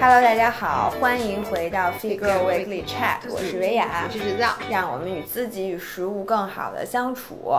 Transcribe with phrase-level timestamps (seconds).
[0.00, 7.52] Hello，大家好，欢迎回到 Figure Weekly Chat，我是维雅，我是制造，让我们与自己与食物更好的相处。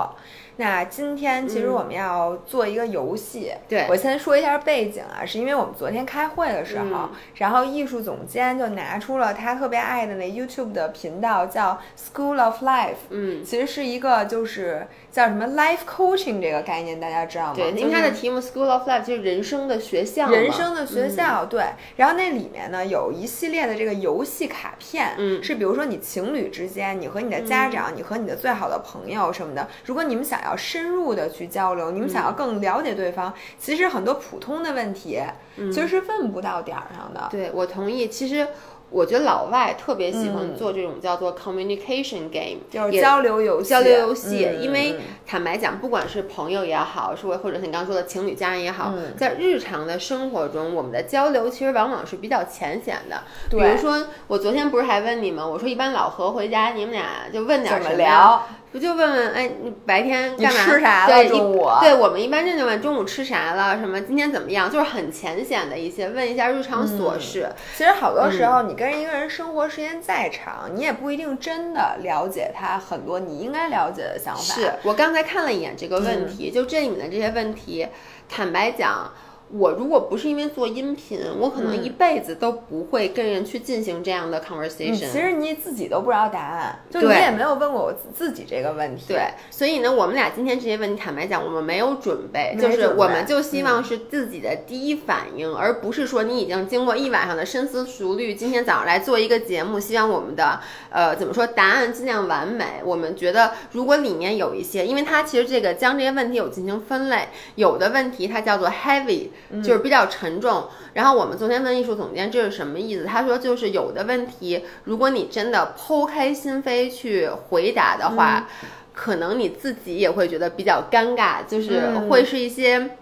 [0.57, 3.87] 那今天其实我们要做一个游戏，对。
[3.89, 7.09] 我先说一下背景啊，是因为我们昨天开会的时候，嗯。
[7.35, 17.53] 然后艺术总监就拿出了他特别爱的那 YouTube 的频道，叫 School of Life，嗯，其实是一个就是叫什么 Life Coaching 这个概念，大家知道吗？
[17.55, 21.63] 对，就是因为它的题目 School of Life 就是人生的学校，人生的学校，对。
[21.95, 25.41] 然后那里面呢有一系列的这个游戏卡片，嗯。
[25.43, 35.19] 是比如说你情侣之间，你和你的家长，你和你的最好的朋友什么的，如果你们想要深入的去交流，你们想要更了解对方，其实很多普通的问题
[35.55, 37.27] 其实是问不到点儿上的。
[37.31, 38.07] 对我同意。
[38.07, 38.47] 其实
[38.89, 53.21] 我觉得老外特别喜欢嗯做这种叫做 communication game，就是交流游戏，交流游戏，嗯因为嗯坦白讲，不管是朋友也好，是或者是你刚刚说的情侣家人也好，嗯在日常的生活中，我们的交流其实往往是比较浅显的。
[53.49, 57.95] 比如说，我昨天不是还问你们，我说一般老何回家，你们俩就问点什么？
[57.95, 58.45] 聊？
[58.71, 60.59] 不就问问，哎，你白天你干嘛？
[60.59, 67.49] 吃啥了对，中午对我们一般这就问中午吃啥了，什么今天怎么样，就是很浅显的一些问一下日常琐事。
[67.75, 74.41] 其实好多时嗯候，你跟一个人生活时间再长，你也不一定真的了解他很多你应该了解的想法。
[74.41, 77.87] 是我刚才看了一眼这个问题，就这里面的这些问题，
[78.29, 79.11] 坦白讲。
[79.53, 85.11] 我如果不是因为做音频，我可能嗯一辈子都不会跟人去进行这样的 conversation。
[85.11, 89.05] 其实你自己都不知道答案，就你也没有问过我自自己这个问题。
[89.09, 102.81] 对，所以呢，我们俩今天这些问题，坦白讲，我们没有准备，没就是我们就希望是自己的第一反应，而不是说你已经经过一晚上的深思熟虑，今天早上来做一个节目，希望我们的呃怎么说答案尽量完美。
[102.85, 109.29] 我们觉得如果里面有一些，因为它其实这个将这些问题有进行分类，有的问题它叫做 heavy，
[109.63, 110.67] 就是比较沉重。
[110.93, 118.47] 然后我们昨天问艺术总监这是什么意思，他说就是有的问题，如果你真的剖开心扉去回答的话。
[118.93, 122.97] 可能你自己也会觉得比较尴尬，就是嗯会是一些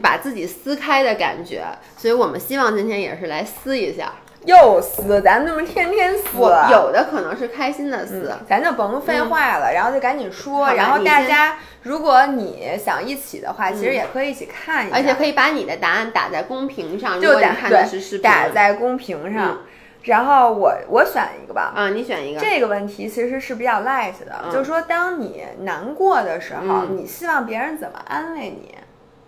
[0.00, 1.66] 把自己撕开的感觉，
[1.98, 4.14] 所以我们希望今天也是来撕一下。
[4.44, 10.72] 又撕，咱们这么天天撕，我有的可能是开心的撕，咱就甭废话了，然后就赶紧说。
[10.72, 19.58] 然后大家，如果你想一起的话，其实也可以一起看一下，而且可以把你的答案打在公屏上，如果你就打看的是视频，打在公屏上。
[20.04, 21.74] 然后我我选一个吧。
[21.76, 22.40] 啊，你选一个。
[22.40, 28.74] 这个问题其实是比较 light 的，嗯就是说，当你难过的时候，嗯你希望别人怎么安慰你？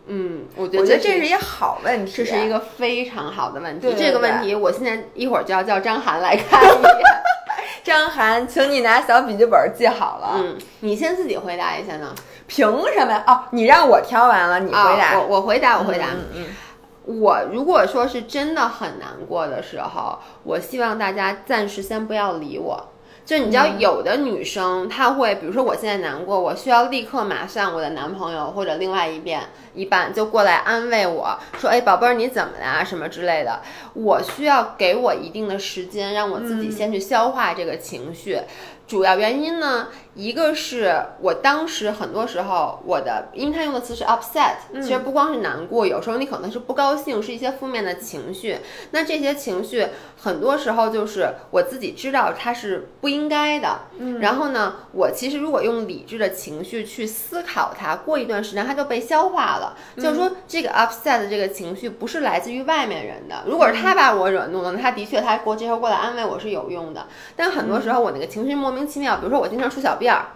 [0.07, 3.81] 嗯，我觉我得这觉得这是一个好问题，这是一个非常好的问题。
[3.83, 7.07] 对对这个问题，我现在一会儿就要叫张涵来看一眼。
[7.85, 10.35] 张涵，请你拿小笔记本记好了。
[10.37, 12.15] 嗯，你先自己回答一下呢？
[12.47, 13.25] 凭什么呀？
[13.27, 15.15] 哦，你让我挑完了，你回答。
[15.15, 16.07] 啊、我我回答，我回答。
[16.13, 16.47] 嗯嗯
[17.05, 22.92] 我如果说是真的很难过的时候，我希望大家暂时先不要理我。
[23.33, 29.41] 就你知道，有的女生她会，比如说我现在难过，我需要立刻马上我的男朋友或者另外一边
[29.75, 32.85] 一半就过来安慰我说，哎，宝贝儿你怎么啦？
[32.85, 33.63] 什么之类的。
[33.95, 38.39] 我需要给我一定的时间，让我自己先去消化这个情绪。
[38.87, 48.59] 主要原因呢，一个是我当时很多时候我的，因为他用的词是 upset，、其实不光是难过，有时候你可能是不高兴，是一些负面的情绪。
[48.91, 49.87] 那这些情绪
[50.23, 59.77] 很多时候就是我自己知道它是不应该的，嗯、然后呢，我其实如果用理智的情绪去思考它，过一段时间它就被消化了。
[59.97, 67.07] 就是说，这个 upset 的这个情绪不是来自于外面人的，如果是他把我惹怒了，那他的确他过这时候过来安慰我是有用的。
[67.35, 70.27] 但很多时候我那个情绪莫名其妙，比如说我经常出小辫儿，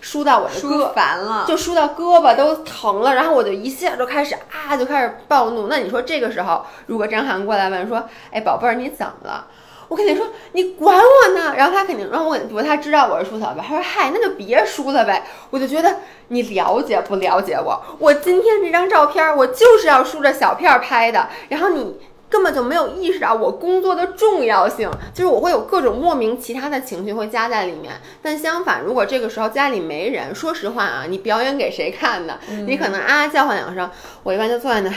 [0.00, 5.66] 梳到我的梳胳烦了，就梳到胳膊都疼了，然后我就一下就开始啊，就开始暴怒。
[5.68, 9.46] 那你说这个时候，如果张涵过来问说：“哎，宝贝儿，你怎么了？”
[9.88, 15.24] 我肯定说你管我呢，然后他肯定，然后我比如他知道我是梳头发，他说嗨，那就别梳了呗。
[15.50, 15.98] 我就觉得
[16.28, 17.82] 你了解不了解我？
[17.98, 27.94] 我今天这张照片我就是要梳着小片拍的，然后你根本就没有意识到我工作的重要性，就是我会有各种莫名其他的情绪会加在里面。
[28.20, 32.38] 但相反，如果这个时候家里没人，说实话啊，你表演给谁看呢？
[32.66, 33.88] 你可能啊叫唤两声，
[34.22, 34.94] 我一般就坐在那儿。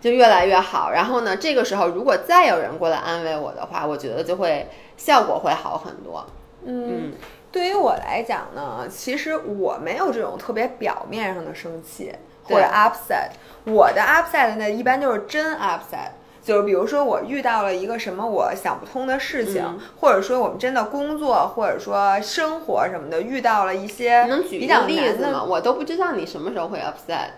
[0.00, 6.24] 就越来越好，然后呢，这个时候如果再有人过来安慰我的话，我觉得就会效果会好很多。
[6.64, 7.12] 嗯，
[7.50, 12.14] 对于我来讲呢，其实我没有这种特别表面上的生气
[12.48, 13.30] 或者 upset，
[13.64, 16.10] 我的 upset 呢一般就是真 upset。
[16.40, 25.44] 就是比如说我遇到了一个什么我想不通的事情，嗯或者说我们真的工作或者说生活什么的遇到了一些能举比较一个例子吗？
[25.44, 27.32] 我都不知道你什么时候会 upset。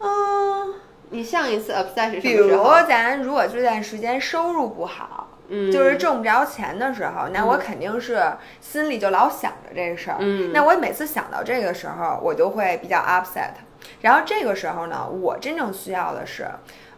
[0.00, 0.74] 嗯，
[1.08, 2.86] 你上一次 upset 是什比如么时候？
[2.86, 8.22] 咱如果这段时间收入不好，嗯，就是挣不着钱的时候，那我肯定是
[8.60, 10.18] 心里就老想着这个事儿。
[10.20, 13.52] 嗯那我每次想到这个时候，我就会比较 upset。
[14.00, 16.46] 然后这个时候呢，我真正需要的是，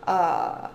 [0.06, 0.70] 呃，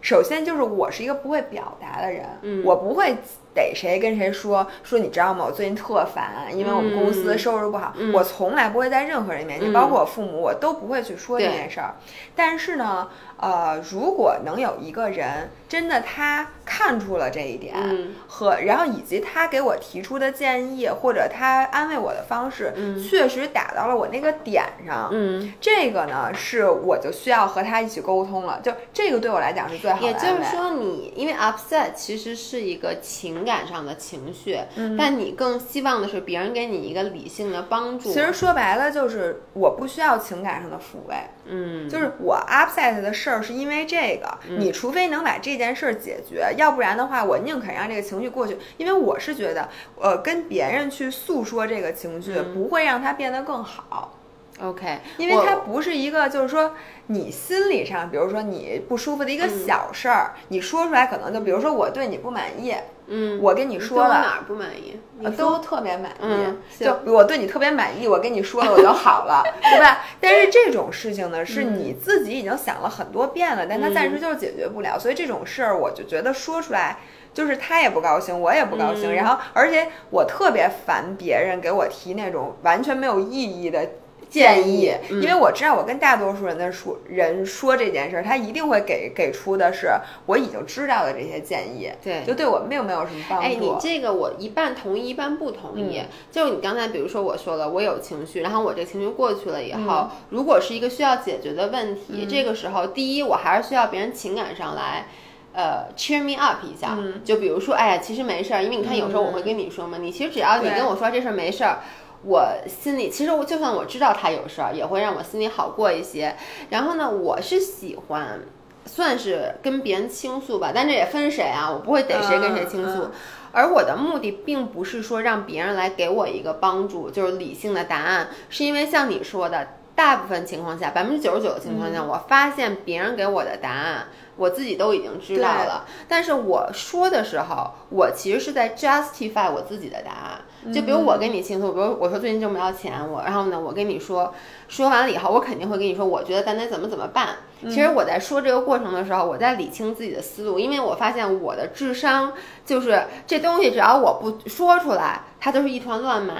[0.00, 2.64] 首先就是我是一个不会表达的人，嗯。
[2.64, 3.16] 我不会
[3.54, 5.44] 逮谁跟谁说说你知道吗？
[5.46, 11.94] 我最近特烦，因为我们公司嗯收入不好，嗯我从来不会在任何人面前，嗯包括我父母，我都不会去说这件事儿。
[12.34, 25.08] 但是呢，呃，如果能有一个人真的他看出了这一点，嗯和然后以及他给我提出的建议或者他安慰我的方式，嗯确实打到了我那个点上。
[25.12, 30.12] 嗯，这个呢，是我就需要和他一起沟通了，就这个对我来讲是最好的也。
[30.14, 34.96] 就是说你，因为 upset 其实是一个情感上的情绪，嗯。
[34.96, 38.12] 但你更希望的是别人给你一个理性的帮助。
[38.12, 41.16] 其实说白了就是我不需要情感上的抚慰，
[41.46, 49.68] 嗯，就是我 upset 的事儿是因为这个，你除非能把这件事儿解决，要不然的话，我宁肯让这个情绪过去，因为我是觉得，
[50.00, 54.16] 呃，跟别人去诉说这个情绪，不会让它变得更好。
[54.60, 56.74] OK，因为它不是一个，就是说
[57.06, 62.74] 你心理上，比如说你不舒服的一个小事儿，你说出来可能就，比如说我对你不满意，
[63.10, 64.98] 嗯，我跟你你说了，哪儿不满意？
[65.18, 69.98] 你都特别满意，嗯就我对你特别满意，我跟你说了我就好了， 对吧？
[70.18, 76.98] 但是这种事情呢，是你自己已经想了很多遍了，但他暂时就是解决不了，所以这种事儿我就觉得说出来。
[77.32, 79.14] 就是他也不高兴，我也不高兴，嗯。
[79.14, 83.88] 然后而且我特别烦别人给我提那种完全没有意义的
[84.30, 85.20] 建议，嗯。
[85.20, 89.90] 因为我知道我跟大多数人的说人说这件事儿，他一定会给给出的是
[90.26, 92.22] 我已经知道的这些建议，对。
[92.24, 93.44] 就对我并没有什么帮助。
[93.44, 96.02] 哎，你这个我一半同意，一半不同意。
[96.30, 105.06] 就你刚才比如说我说了，我有情绪，然后我这情绪过去了以后，如果是一个需要解决的问题，这个时候第一我还是需要别人情感上来。
[105.52, 111.80] 呃，cheer me up 一下，就比如说，哎呀，其实没事儿，因为你看，有时候我会跟你说嘛，你其实只要你跟我说这事儿没事儿，
[112.22, 116.36] 我心里其实我就算我知道他有事儿，也会让我心里好过一些。
[116.68, 118.40] 然后呢，我是喜欢
[118.86, 123.04] 算是跟别人倾诉吧，但这也分谁啊，我不会逮谁跟谁倾诉。
[123.04, 123.12] 嗯嗯
[123.52, 134.06] 而我的目的并不是说让别人来给我一个帮助，就是理性的答案，是因为像你说的，大部分情况下，百分之九十九的情况下，我发现别人给我的答案，
[134.36, 135.84] 我自己都已经知道了。
[136.06, 140.42] 但是我说的时候，我其实是在 justify 我自己的答案。
[140.72, 144.34] 就比如我跟你倾诉，比如我说最近挣不着钱，我然后呢，我跟你说，
[144.68, 147.28] 说完了以后，我肯定会跟你说，我觉得咱得怎么怎么办。
[147.62, 152.32] 其实我在说这个过程的时候，我在理清自己的思路，因为我发现我的智商
[152.64, 156.34] 就是这东西，只要我不说出来，它都是一团乱麻。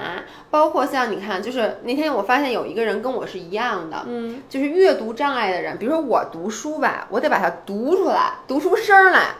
[0.49, 9.35] 包括像你看，就是那天我发现有一个人跟我是一样的，嗯，就是阅读障碍的人，比如说我读书吧，我得把它读出来，读出声儿来，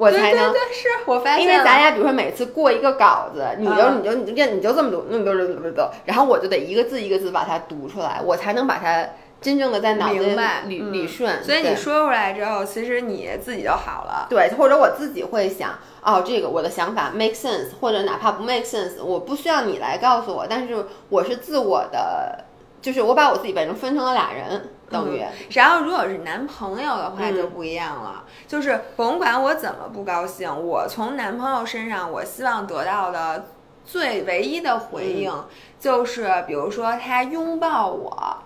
[0.00, 0.50] 我才能。
[0.50, 9.06] 对对对，是我发现，因为咱俩比如说每次过一个稿子，你就、嗯你就你就你就这么读，那么读读读读，然后我就得一个字一个字把它读出来，我才能把它
[9.42, 11.44] 真正的在脑子里明白理嗯理顺。
[11.44, 14.26] 所以你说出来之后，其实你自己就好了。
[14.30, 22.44] 对，或者我自己会想，哦，这个我的想法 make sense，或者哪怕不 make sense，我不需要你来告诉我，但是我是自我的，
[22.80, 25.24] 就是我把我自己本身分成了俩人，等于。
[25.52, 33.46] 然后如果是男朋友的话嗯就不一样了，就是甭管我怎么不高兴，我从男朋友身上我希望得到的
[33.86, 35.32] 最唯一的回应，
[35.78, 38.36] 就是比如说他拥抱我。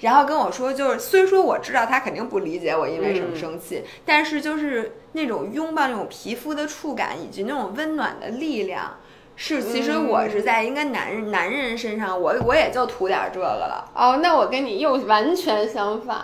[0.00, 8.98] 然后跟我说，就是虽说我知道他肯定不理解我因为什么生气，但是就是那种拥抱那种皮肤的触感以及那种温暖的力量，
[9.36, 13.90] 是其实我是在应该男人男人身上，我我也就图点这个了。
[13.94, 16.16] 哦，那我跟你又完全相反，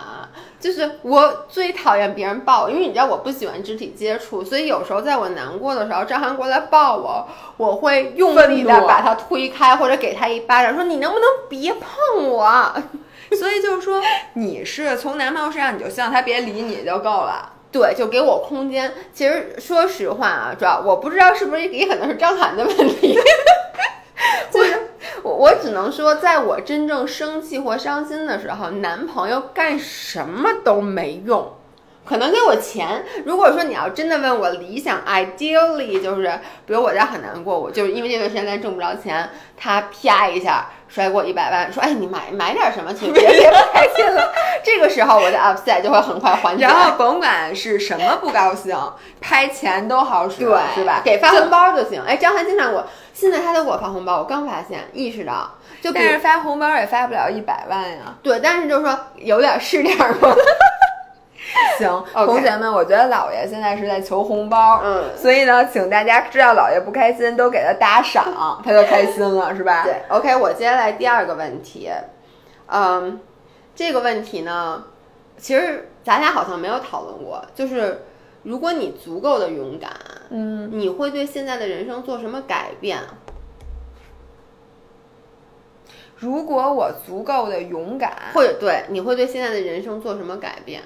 [0.59, 7.27] 就是我最讨厌别人抱我，因为你知道我不喜欢肢体接触，所以有时候在我难过的时候，张涵过来抱我，
[7.57, 12.73] 我会用力的把他推开，或者给他一巴掌，说你能不能别碰我？
[13.37, 14.01] 所以就是说，
[14.33, 17.51] 你是从男朋友身上，你就希望他别理你就够了。
[17.71, 18.91] 对，就给我空间。
[19.13, 23.17] 其实说实话啊，主要我不知道是不是也可能是张涵的问题，
[24.51, 24.77] 就 是
[25.23, 31.53] 我我只能说，在我真正生气或伤心的时候，男朋友干什么都没用。
[32.03, 33.03] 可能给我钱。
[33.25, 36.29] 如果说你要真的问我理想，ideally 就是，
[36.65, 44.31] 比如我家很难过，我就是因为那段时间咱挣不着钱，他啪一下甩给我一百万，说哎你买买点什么去，别别不开心了。
[44.63, 46.63] 这个时候我的 upset 就会很快缓解。
[46.63, 48.77] 然后甭管是什么不高兴，
[49.19, 51.01] 拍钱都好使，对，是吧？
[51.03, 52.01] 给发红包就行。
[52.01, 58.15] 哎，张涵经常给我，现在他都给我发红包，我刚发现意识到，就但是发红包也发不了一百万呀。
[58.21, 60.35] 对，但是就是说有点是点儿嘛。
[61.77, 69.83] 行，同学们，我觉得姥爷现在是在求红包，嗯所以呢，请大家知道姥爷不开心，都给他打赏，他就开心了，是吧？
[69.83, 71.89] 对，OK，我接下来第二个问题，
[72.67, 73.19] 嗯，
[73.75, 74.83] 这个问题呢，
[75.37, 78.03] 其实咱俩好像没有讨论过，就是
[78.43, 79.91] 如果你足够的勇敢，
[80.29, 82.99] 嗯，你会对现在的人生做什么改变？
[86.15, 90.81] 如果我足够的勇敢，或者对，你会对现在的人生做什么改变？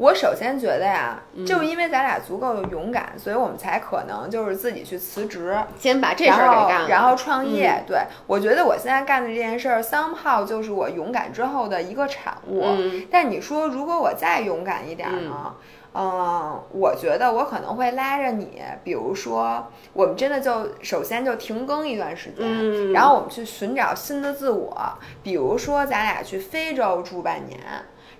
[0.00, 7.70] 我首先觉得呀，嗯就因为咱俩足够的勇敢，所以我们才可能就是自己去辞职，先把这事儿给干了，然后创业。
[7.70, 12.62] 嗯对我觉得我现在干的这件事儿，somehow 就是我勇敢之后的一个产物。
[12.64, 15.54] 嗯但你说，如果我再勇敢一点儿呢？
[15.92, 24.74] 嗯，我觉得我可能会拉着你，比如说，我们真的就首先就停更一段时间，嗯然后我们去寻找新的自我，
[25.22, 27.58] 比如说咱俩去非洲住半年，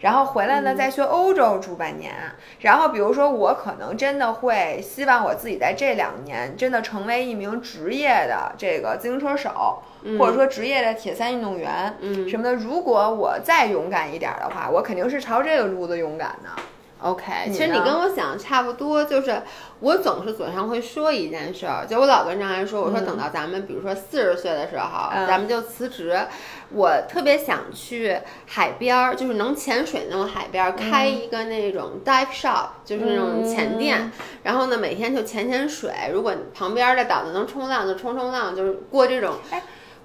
[0.00, 2.12] 然后回来呢再去欧洲住半年，
[2.60, 9.82] 然后比如说我可能真的会希望我自己在这两年真的成为一名职业的这个自行车手，
[10.18, 12.54] 或者说职业的铁三运动员，嗯什么的。
[12.54, 16.48] 如果我再勇敢一点的话，我肯定是朝这个路子勇敢的。
[17.02, 19.42] OK，其实你跟我想的差不多，就是
[19.80, 26.18] 我总是嘴上会说一件事儿，就我老跟张涵说，我说等到咱们比如说四十岁的时候，嗯咱们就辞职。
[26.72, 28.16] 我特别想去
[28.46, 34.12] 海边儿，就是能潜水那种海边儿，开一个那种 dive shop，就是那种潜店。
[34.44, 39.34] 然后呢，每天就潜潜水，如果旁边的岛子能冲浪就冲冲浪，就是过这种，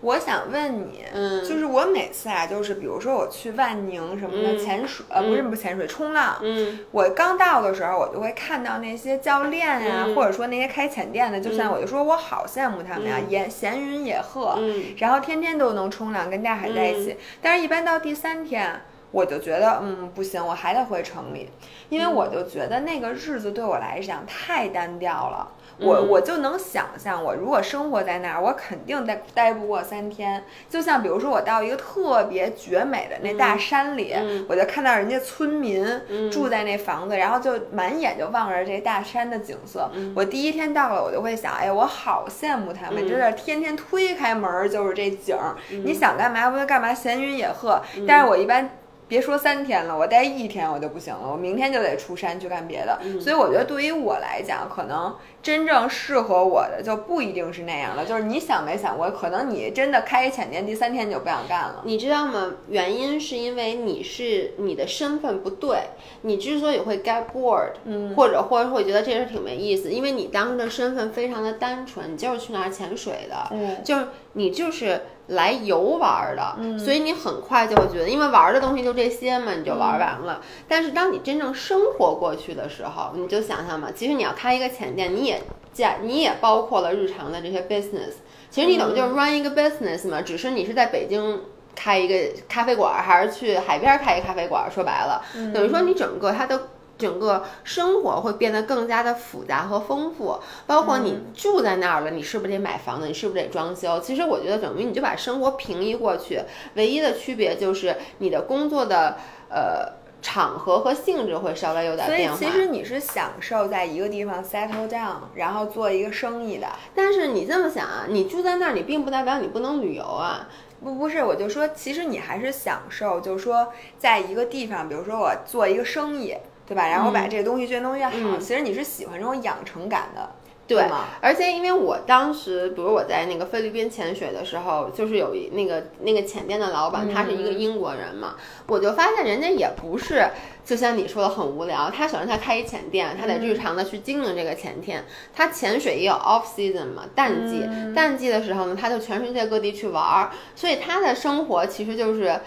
[0.05, 1.43] 我想问你，嗯。
[1.43, 4.59] 就是我每次啊，就是比如说我去万宁什么的嗯。
[4.59, 6.38] 潜水，呃，不是不潜水，冲浪。
[6.43, 6.79] 嗯。
[6.91, 10.13] 我刚到的时候，我就会看到那些教练呀、嗯。
[10.15, 14.83] 或者说那些开潜店的，就像我就说我好羡慕他们呀，闲闲云野鹤，嗯。
[14.97, 17.17] 然后天天都能冲浪，跟大海在一起。
[17.41, 18.81] 但是，一般到第三天，
[19.15, 21.50] 我就觉得，嗯，不行，我还得回城里，
[21.88, 25.48] 因为我就觉得那个日子对我来讲太单调了。
[25.77, 30.43] 我嗯我就能想象，我如果生活在那儿，我肯定待待不过三天。
[30.69, 39.89] 就像比如说，我到一个特别绝美的那大山里，嗯我就看到人家村民嗯住在那房子，然后就满眼就望着这大山的景色。
[39.93, 45.38] 嗯我第一天到了，我就会想，哎，我好羡慕他们，嗯真是天天推开门儿就是这景
[45.84, 47.81] 你想干嘛不就干嘛，闲云野鹤。
[48.07, 48.69] 但是我一般。
[49.07, 53.00] 别说三天了，我待一天我就不行了，我明天就得出山去干别的。
[53.03, 58.03] 嗯所以我觉得对于我来讲，可能真正适合我的就不一定是那样的。
[58.05, 61.81] 就是你想没想过，可能你真的开一浅店，第三天你就不想干了。
[61.85, 62.53] 你知道吗？
[62.67, 65.77] 原因是因为你是你的身份不对，
[66.21, 80.41] 你之所以会 get bored，嗯或者或者会觉得这事儿挺没意思，因为你当时的身份非常的单纯，你就是去那儿潜水的，嗯就是你就是来游玩儿的，所以你很快就会觉得，因为玩儿的东西就这些嘛，你就玩儿完了。
[80.67, 85.41] 但是当你真正生活过去的时候，你就想想嘛，其实你要开一个浅店，你也
[85.74, 88.13] 加你也包括了日常的这些 business，
[88.50, 91.41] 其实你等于就是 run 一个 business 嘛，只是你是在北京。
[91.77, 92.15] 开一个
[92.48, 94.72] 咖啡馆，还是去海边开一个咖啡馆？
[94.72, 95.22] 说白了，
[95.53, 103.08] 等于说你整个它的整个生活会变得更加的复杂和丰富，包括你住在那儿了，你是不是得买房子？
[103.08, 104.00] 你是不是得装修？
[104.00, 106.42] 其实我觉得等于你就把生活平移过去，
[106.75, 109.18] 唯一的区别就是你的工作的
[109.50, 112.38] 呃场合和性质会稍微有点所以变化。
[112.38, 116.68] 其实你是享受在一个地方 settle down，然后做一个生意的。
[116.96, 120.48] 但是你这么想啊，你住在那儿，你并不代表你不能旅游啊。
[120.84, 126.36] 不不是，我就说，其实你还是享受，就是说，在一个地方，比如说我做一个生意，
[126.67, 126.88] 对吧？
[126.88, 130.31] 然后我把这个东西越弄越好，嗯其实你是喜欢这种养成感的，
[130.67, 131.05] 对吗？
[131.22, 138.36] 而且因为我当时，比如我在那个菲律宾潜水的时候，就是有一那个那个潜店的老板，他是一个英国人嘛，
[138.67, 140.27] 我就发现人家也不是，
[140.65, 141.91] 就像你说的很无聊。
[141.91, 145.05] 他首先他开一潜店，他得日常的去经营这个潜店。
[145.36, 152.39] 他潜水也有 off season 嘛，淡季，淡季的时候呢，他就全世界各地去玩儿，所以他的生活其实就是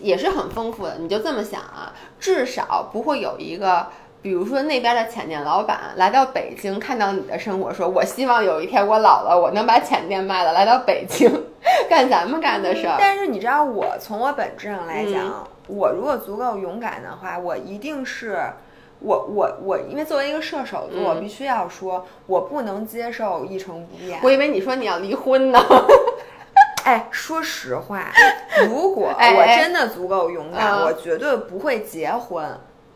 [0.00, 0.98] 也是很丰富的。
[0.98, 3.86] 你就这么想啊，至少不会有一个。
[4.22, 11.46] 比如说那边的浅店老板来到北京，看到你的生活，说：“我希望有一天我老了，我能把浅店卖了，来到北京
[11.88, 12.96] 干咱们干的事儿。
[12.98, 18.38] 但是你知道，我从我本质上来讲，我如果足够勇敢的话，我一定是。
[19.02, 24.20] 我我我，因为作为一个射手座，我必须要说，我不能接受一成不变。
[24.22, 25.58] 我以为你说你要离婚呢。
[26.90, 28.10] 哎，说实话，
[28.66, 32.44] 如果我真的足够勇敢，我绝对不会结婚。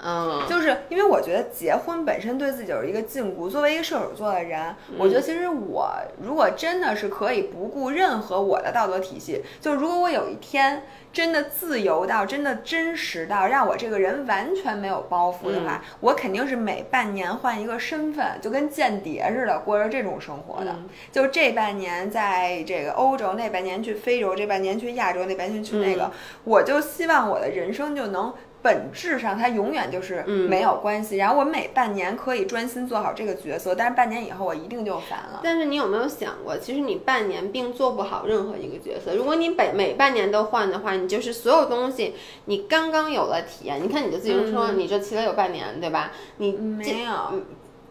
[0.06, 3.49] 嗯，就是因为我觉得结婚本身对自己就是一个禁锢。
[3.49, 20.76] 作为一个射手座的人，我觉得其实我如果真的是可以不顾任何我的道德体系，就如果我有一天真的自由到真的真实到让我这个人完全没有包袱的话，我肯定是每半年换一个身份，就跟间谍似的过着这种生活的。
[21.11, 26.11] 就这半年在这个欧洲，那半年去非洲，这半年去亚洲，那半年去那个，
[26.44, 28.34] 我就希望我的人生就能。
[28.64, 31.18] 本质上，它永远就是没有关系。
[31.18, 35.40] 然后我每半年可以专心做好这个角色，但是半年以后我一定就烦了。
[35.44, 39.14] 但是你有没有想过，其实你半年并做不好任何一个角色。
[39.14, 42.14] 如果你每每半年都换的话，你就是所有东西
[42.47, 43.83] 你刚刚有了体验。
[43.83, 46.12] 你看你的自行车，你这骑了有半年，对吧？
[46.38, 47.12] 你没有。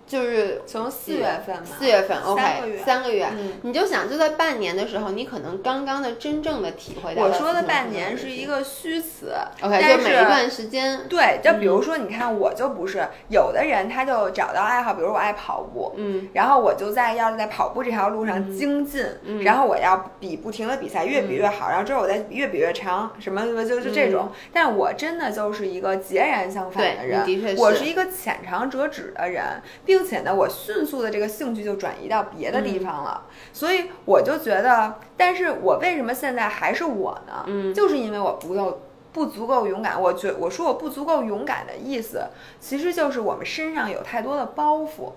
[0.05, 3.27] 就是从四月份嘛，四月份，OK，三个月，
[3.61, 7.23] 你就想就在半年的时候，你可能刚刚的真正的体会到。
[7.23, 11.07] 我说的半年是一个虚词，OK，就每一段时间。
[11.07, 19.05] 对，就比如说，你看，我就不是有的人，他就找到爱好，比如我爱跑步，嗯，然后我就在要在跑步这条路上精进，
[19.43, 24.29] 然后我要比不停的比赛，越比越好，然后之后我再越比越长，什么就就这种。
[24.51, 27.25] 但我真的就是一个截然相反的人，
[27.57, 29.43] 我是一个浅尝辄止的人。
[29.85, 37.43] 并且呢，我迅速的这个兴趣就转移到别的地方了，所以我就觉得，但是我为什么现在还是我呢？
[37.47, 38.79] 嗯，就是因为我不够
[39.11, 40.01] 不足够勇敢。
[40.01, 42.27] 我觉我说我不足够勇敢的意思，
[42.59, 45.11] 其实就是我们身上有太多的包袱。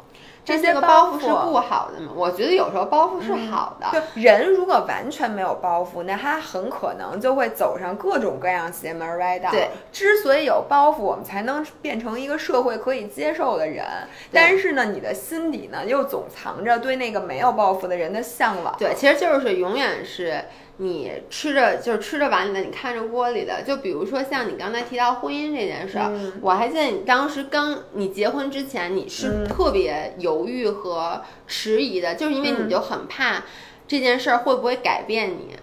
[0.46, 2.12] 这些包袱是不好的吗？
[2.14, 3.86] 我觉得有时候包袱是好的。
[3.92, 9.50] 就人如果完全没有包袱，那他很可能就会走上各种各样邪门歪道。
[9.50, 13.84] 对，之所以有包袱，我们才能变成一个社会可以接受的人。
[14.32, 18.72] 但是呢，你的心底呢，又总藏着对那个没有包袱的人的向往。
[18.78, 20.44] 对，其实就是永远是。
[20.78, 23.62] 你吃着就是吃着碗里的，你看着锅里的。
[23.62, 33.42] 就比如说像你刚才提到婚姻这件事儿，我还记得你当时刚你结婚之前，你是特别犹豫和迟疑的，就是因为你就很怕
[33.88, 35.56] 这件事儿会不会改变你。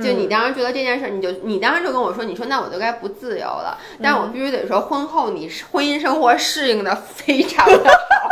[0.00, 3.76] 就你当时觉得这件事儿，你就你当时就跟我说，你说那我就该不自由了。
[4.00, 8.30] 但我必须得说，婚后你婚姻生活适应的非常的好。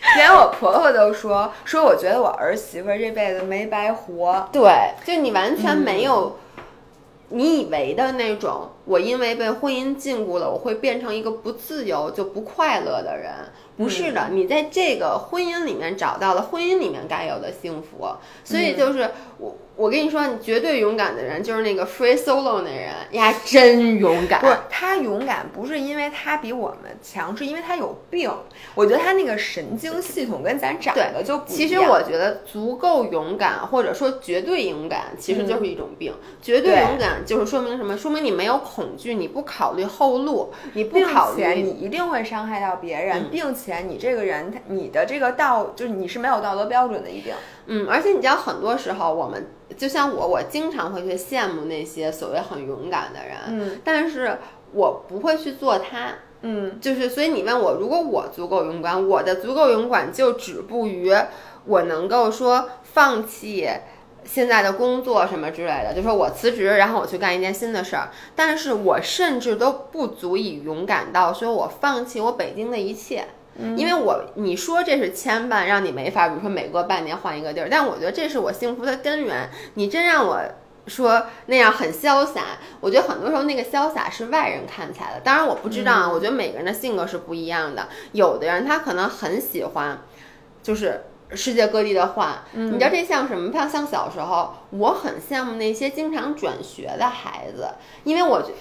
[0.16, 4.48] 连我婆婆都说说，我觉得我儿媳妇这辈子没白活。
[4.52, 6.38] 对，就你完全没有
[7.30, 13.32] 你以为的那种，我因为被婚姻禁锢了，我会变成一个不自由就不快乐的人。
[13.76, 18.08] 不是的，你在这个婚姻里面找到了婚姻里面该有的幸福，
[18.44, 19.56] 所以就是我。
[19.78, 24.40] 我跟你说，你绝对勇敢的人就是那个 free solo 那人呀，真勇敢。
[24.40, 28.28] 不是他勇敢，不是因为他比我们强，是因为他有病。
[28.74, 31.56] 我觉得他那个神经系统跟咱长得就不一样。
[31.56, 36.12] 其实我觉得足够勇敢，或者说绝对勇敢，其实就是一种病。
[36.42, 37.96] 绝对勇敢就是说明什么？
[37.96, 47.32] 说明你没有恐惧，你不考虑后路，你不考虑你一定会伤害到别人，并且你这个人，你的这个道就是你是没有道德标准的，一定。
[47.70, 54.38] 嗯，而且你知道，很多时候我们就像我，我经常会去羡慕那些所谓很勇敢的人，嗯，但是
[54.72, 61.14] 我不会去做他，嗯，就是所以你问我，如果我足够勇敢，我的足够勇敢就止步于
[61.66, 63.68] 我能够说放弃
[64.24, 73.26] 现在的工作什么之类的，就说我辞职，然后我去干一件新的事儿，但是我甚至都不足以勇敢到说我放弃我北京的一切。
[73.76, 79.50] 因为我你说这是牵绊，让你没法，比如说每隔半年换一个地儿，但我觉得这是我幸福的根源。
[79.74, 80.40] 你真让我
[80.86, 85.20] 说那样很潇洒，我觉得很多时候那个潇洒是外人看起来的。
[85.20, 87.88] 当然我不知道啊，我觉得每个人的性格是不一样的。
[88.12, 89.98] 有的人他可能很喜欢，
[90.62, 92.38] 就是世界各地的换。
[92.52, 93.52] 你知道这像什么？
[93.52, 97.68] 像像小时候，我很羡慕那些经常转学的孩子，
[98.04, 98.52] 因为我觉。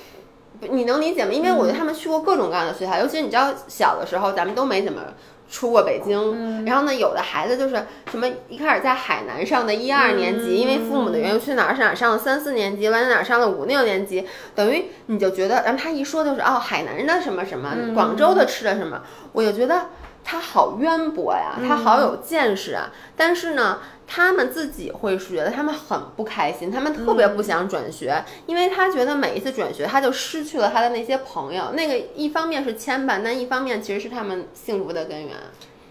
[0.62, 1.32] 你能理解吗？
[1.32, 5.02] 因为我觉得他们去过各种各样的学校，尤其你知道，小的时候咱们都没怎么
[5.50, 6.65] 出过北京。
[6.65, 19.02] 然后呢，有的孩子就是什么一开始在海南上的一二年级，因为父母的原因去哪儿上哪儿上了三四年级，完在哪儿上了五六年级，等于你就觉得，然后他一说就是哦，海南的什么什么，广州的吃的什么，
[19.34, 19.88] 我就觉得
[20.24, 22.91] 他好渊博呀，他好有见识啊。
[23.15, 23.80] 但是呢。
[24.08, 31.72] 他们自己会觉得他们很不开心，他们特别不想转学，因为他觉得每一次转学他就失去了他的那些朋友。
[31.74, 35.36] 那个一方面是牵绊，但一方面其实是他们幸福的根源。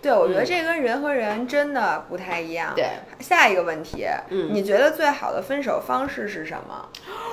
[0.03, 2.73] 对，我觉得这跟人和人真的不太一样。
[2.77, 2.87] 对，
[3.19, 4.51] 下一个问题，嗯。
[4.53, 6.89] 你觉得最好的分手方式是什么？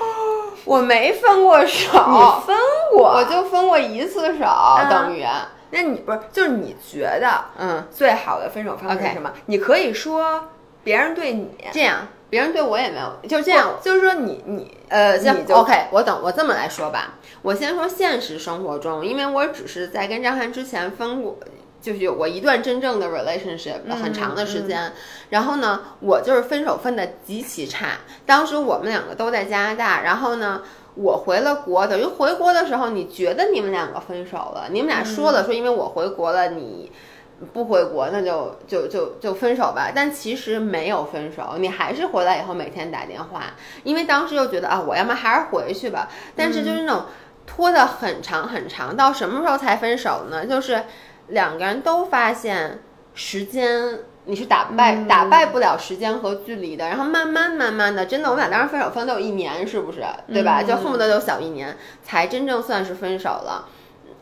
[0.66, 2.58] 我没分过手，你分
[2.92, 4.46] 过，我就分过一次手，
[4.90, 5.24] 等于，
[5.70, 9.32] 那你不是就是你觉得嗯，最好的分手方式是什么？
[9.46, 10.50] 你可以说
[10.84, 13.80] 别人对你这样，别人对我也没有，就这样。
[13.82, 17.16] 就是说你你呃，这你就 OK，我等我这么来说吧。
[17.42, 21.38] 我先说现实生活中，因为我只是在跟张翰之前分过，
[21.82, 24.94] 就是有过一段真正的 relationship，、很长的时间。
[25.30, 28.00] 然后呢，我就是分手分的极其差。
[28.26, 30.62] 当时我们两个都在加拿大，然后呢。
[30.96, 34.68] 我回了国，等于回国的时候，你觉得你们两个分手了？
[34.70, 36.92] 你们俩说了说，因为我回国了，你
[37.54, 39.92] 不回国，那就就就就分手吧。
[39.94, 46.10] 但其实没有分手，你还是回来以后每天打电话，因为当时又觉得啊，我要么还是回去吧。
[46.36, 47.06] 但是就是那种
[47.46, 50.46] 拖得很长很长，到什么时候才分手呢？
[50.46, 50.84] 就是
[51.28, 52.80] 两个人都发现
[53.14, 54.00] 时间。
[54.26, 60.02] 你是打败、嗯打败不了时间和距离的，然后慢慢慢慢的，真的，我们俩当时分手分都有一年，是不是？
[60.32, 60.62] 对吧？
[60.62, 63.68] 嗯就恨不得有小一年，才真正算是分手了。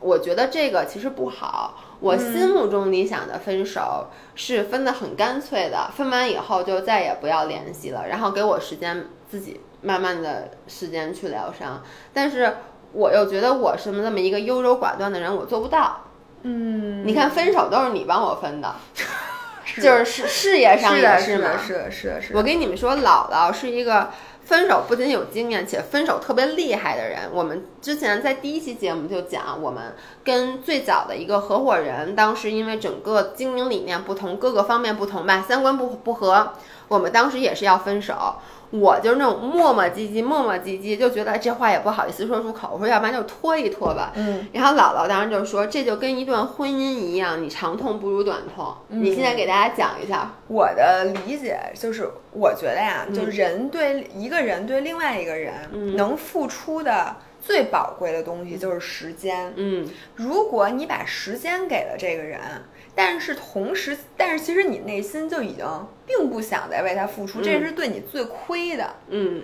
[0.00, 1.91] 我觉得这个其实不好。
[2.02, 11.80] 我心目中理想的分手是分得很干脆的，分完以后就再也不要联系了，然后给我时间自己慢慢的时间去疗伤。
[12.12, 12.56] 但是
[12.92, 16.00] 我又觉得我是那么一个优柔寡断的人，我做不到。
[16.42, 18.74] 嗯，你看分手都是你帮我分的，
[19.80, 21.50] 就是事事业上也是的，是嘛，。
[21.56, 22.36] 是，是，是。
[22.36, 24.10] 我跟你们说，姥姥是一个
[24.44, 27.20] 分手不仅有经验，且分手特别厉害的人。
[27.32, 36.52] 我们之前在第一期节目就讲，我们跟最早的一个合伙人，当时因为整个经营理念不同，各个方面不同吧，三观不不合，
[36.88, 38.34] 我们当时也是要分手。
[38.72, 42.70] 我就是那种磨磨唧唧、磨磨唧唧，就觉得这话也不好意思说出口。
[42.72, 44.12] 我说要不然就拖一拖吧。
[44.14, 48.74] 嗯，然后姥姥当时就说，这就跟一段婚姻一样，你长痛不如短痛。
[48.88, 50.32] 你现在给大家讲一下。
[50.48, 55.52] 我的理解就是，我觉得呀，嗯就人对一个人对另外一个人
[55.96, 59.52] 能付出的最宝贵的东西就是时间。
[59.56, 62.40] 嗯如果你把时间给了这个人，
[62.94, 65.66] 但是同时，但是其实你内心就已经
[66.06, 68.94] 并不想再为他付出，这是对你最亏的。
[69.08, 69.42] 嗯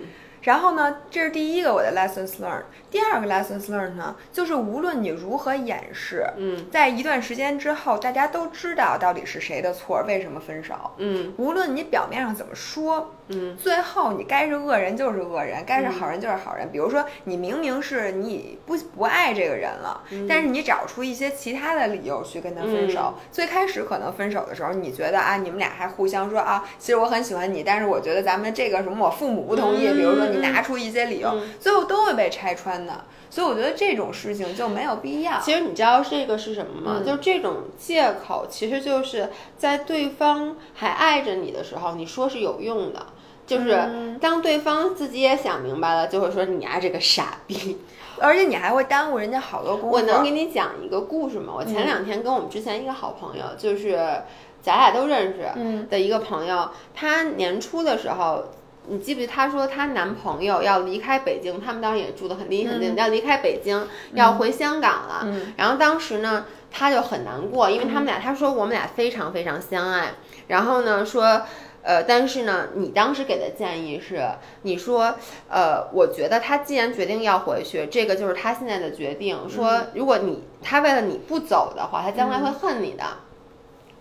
[0.49, 2.63] 然后呢，这是第一个我的 lessons learned。
[2.89, 10.73] 第二个 lessons learned 呢，就是无论你如何掩饰，嗯在一段时间之后，大家都知道到底是谁的错，为什么分手。
[10.97, 16.67] 嗯无论你表面上怎么说，嗯最后你该是恶人就是恶人，该是好人就是好人。
[16.71, 23.13] 比如说，你明明是你不不爱这个人了，但是你找出一些其他的理由去跟他分手。
[23.31, 29.87] 最开始可能分手的时候，你觉得啊，你们俩还互相说啊，其实我很喜欢你，但是我觉得咱们这个什么，我父母不同意。
[29.89, 33.05] 嗯比如说你拿出一些理由，嗯最后都会被拆穿的。
[33.31, 35.39] 所以我觉得这种事情就没有必要。
[35.39, 36.97] 其实你知道这个是什么吗？
[36.99, 43.05] 嗯就这种借口，其实就是在对方还爱着你的时候，你说是有用的。
[43.45, 47.77] 就是嗯当对方自己也想明白了，就会说你啊这个傻逼。
[48.19, 49.99] 而且你还会耽误人家好多工作。
[49.99, 51.53] 我能给你讲一个故事吗？
[51.55, 54.23] 我前两天跟我们之前一个好朋友，就是
[54.61, 58.45] 咱俩都认识嗯的一个朋友，他年初的时候。
[58.87, 65.21] 你记不记得她说她男朋友要离开北京，他们当时也住得很离很近，要离开北京，要回香港了。
[65.25, 70.13] 嗯然后当时呢，她就很难过，因为他们俩，她说我们俩非常非常相爱。
[70.47, 71.43] 然后呢，说，
[71.83, 74.27] 呃，但是呢，你当时给的建议是，
[74.63, 75.15] 你说，
[75.47, 79.47] 呃，我觉得他既然决定要回去，这个就是他现在的决定。
[79.47, 83.03] 说，如果你他为了你不走的话，他将来会恨你的。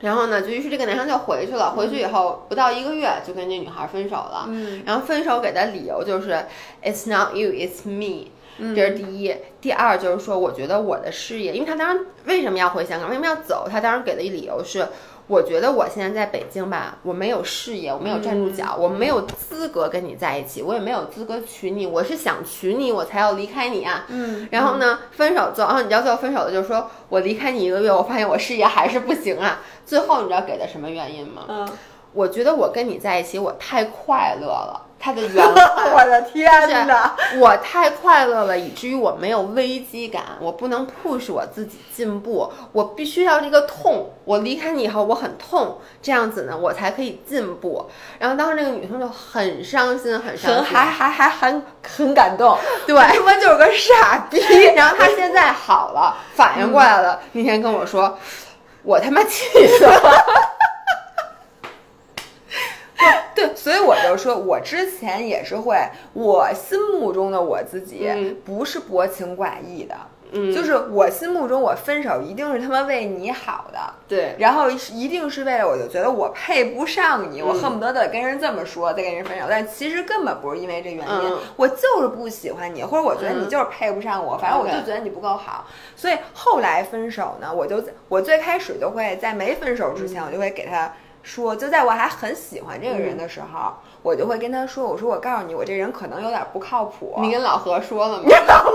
[0.00, 1.72] 然后呢，就于是这个男生就回去了。
[1.72, 4.44] 回去以后不到一个月，就跟这女孩分手了。
[4.48, 6.32] 嗯然后分手给的理由就是
[6.82, 8.28] ，It's not you, it's me。
[8.60, 13.68] 嗯这是第一，第二就是说，我觉得我的事业，因为他当时为什么要回香港，为什么要走？
[13.70, 14.86] 他当时给的理由是，
[15.28, 24.06] 我觉得我现在在北京吧，我没有事业，我没有站住脚，我没有资格跟你在一起，我也没有资格娶你，我是想娶你，我才要离开你啊。
[24.08, 29.60] 嗯，然后呢，分手之后，然后你知道最后分手的就是说我离开你一个月，我发现我事业还是不行啊。
[29.84, 31.44] 最后你知道给的什么原因吗？
[31.48, 31.68] 嗯，
[32.12, 34.84] 我觉得我跟你在一起，我太快乐了。
[35.00, 36.50] 他的原话我的天
[36.88, 37.14] 哪！
[37.38, 44.10] 我太快乐了，以至于我没有危机感，我不能 push 我自己进步，我必须要这个痛。
[44.24, 47.88] 我离开你以后，我很痛，这样子呢，我才可以进步。
[48.18, 51.62] 然后当时那个女生就很伤心，很伤心，还还还很
[51.96, 54.40] 很感动，对，他妈就是个傻逼。
[54.74, 58.18] 然后他现在好了，反应过来了，那天跟我说，
[58.82, 59.44] 我他妈气
[59.78, 60.57] 死了。
[63.38, 65.76] 对，所以我就说，我之前也是会，
[66.12, 69.94] 我心目中的我自己嗯不是薄情寡义的，
[70.32, 79.46] 嗯就是我心目中我分手一定是他妈为你好的，对，然后一定是为了我就觉得我配不上你，我嗯恨不得得跟人这么说，再跟人分手。
[79.48, 85.64] 但其实根本不是因为这原因，嗯我就是不喜欢你，或者我觉得你嗯就是配不上我，反正我就觉得你不够好。
[85.94, 90.92] 所以后来分手呢，我就我最开始就会在没分手之前，我就会给他
[91.28, 97.18] 说，就在我还很喜欢这个人的时候，我就会跟他说，我说我告诉你，我这人可能有点不靠谱。
[97.20, 98.24] 你跟老何说了吗？
[98.48, 98.70] 老何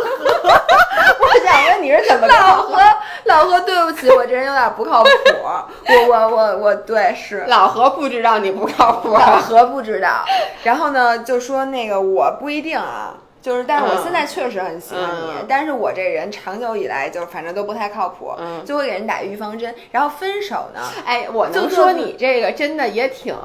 [1.19, 2.79] 我想问你是怎么跟老老何，
[3.23, 5.09] 老何，对不起，我这人有点不靠谱。
[5.41, 5.67] 我
[6.09, 7.43] 我我我，对是。
[7.47, 10.23] 老何不知道你不靠谱，老何不知道，
[10.63, 14.03] 然后呢，就说那个我不一定啊，就是，但是我嗯。
[14.03, 15.45] 现在确实很喜欢你，嗯。
[15.49, 18.63] 但是我这人长久以来就反正都不太靠谱，嗯。
[18.65, 19.75] 就会给人打预防针。
[19.91, 23.35] 然后分手呢，哎，我能说你这个真的也挺，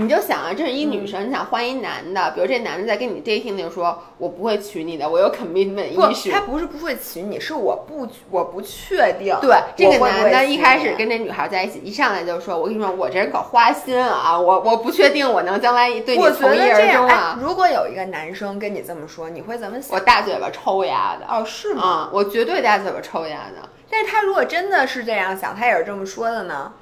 [0.00, 6.30] 你就想啊，这是一女生，你想换一男的，比如这男的在跟你 dating 的时候说，我不会娶你的，我有 commitment 意，识。
[6.30, 9.36] 他不是不会娶你，是我不我不确定。
[9.40, 19.96] 对，这个男的一开始跟这女孩在一起，一上来就说：“我跟你说，我这人可花心啊，我我不确定我能将来对你从一而终啊，，如果有一个男生跟你这么说，你会怎么想？
[19.96, 21.82] 我大嘴巴抽丫的。”哦，是吗？
[21.82, 26.72] 啊、我绝对大嘴巴抽丫的，但是他如果真的是这样想，他也是这么说的呢？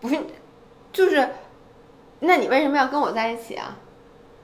[0.00, 0.16] 不是，
[0.90, 1.28] 就是，
[2.22, 3.76] 那你为什么要跟我在一起啊？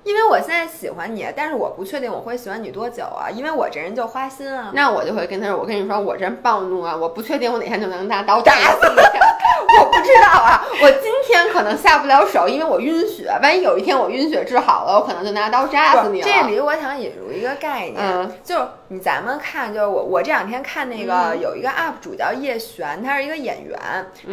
[0.05, 4.71] 因为我现在喜欢你，但是我不确定我会喜欢你多久啊，因为我这人就花心啊。
[4.73, 9.03] 那我就会跟他说，我跟你说，我这人暴怒啊，我不确定我哪天就能拿刀打死你。
[9.79, 13.31] 我不知道啊，我今天可能下不了手，因为我晕血。
[13.43, 16.27] 万一有一天我晕血治好了，我可能就拿刀扎死你了。
[16.27, 21.41] 这里我想引入一个概念，嗯就是你咱们看，就是我我这两天看那个、嗯。
[21.41, 23.79] 有一个 UP 主叫叶璇，他是一个演员，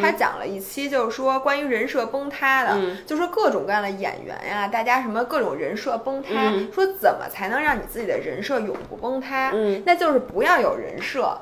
[0.01, 2.97] 他讲了一期就是说关于人设崩塌的，嗯。
[3.05, 6.71] 就说各种各样的演员呀，大家什么各种人设崩塌，嗯。
[6.73, 9.51] 说怎么才能让你自己的人设永不崩塌？
[9.53, 9.83] 嗯。
[9.85, 11.37] 那就是不要有人设。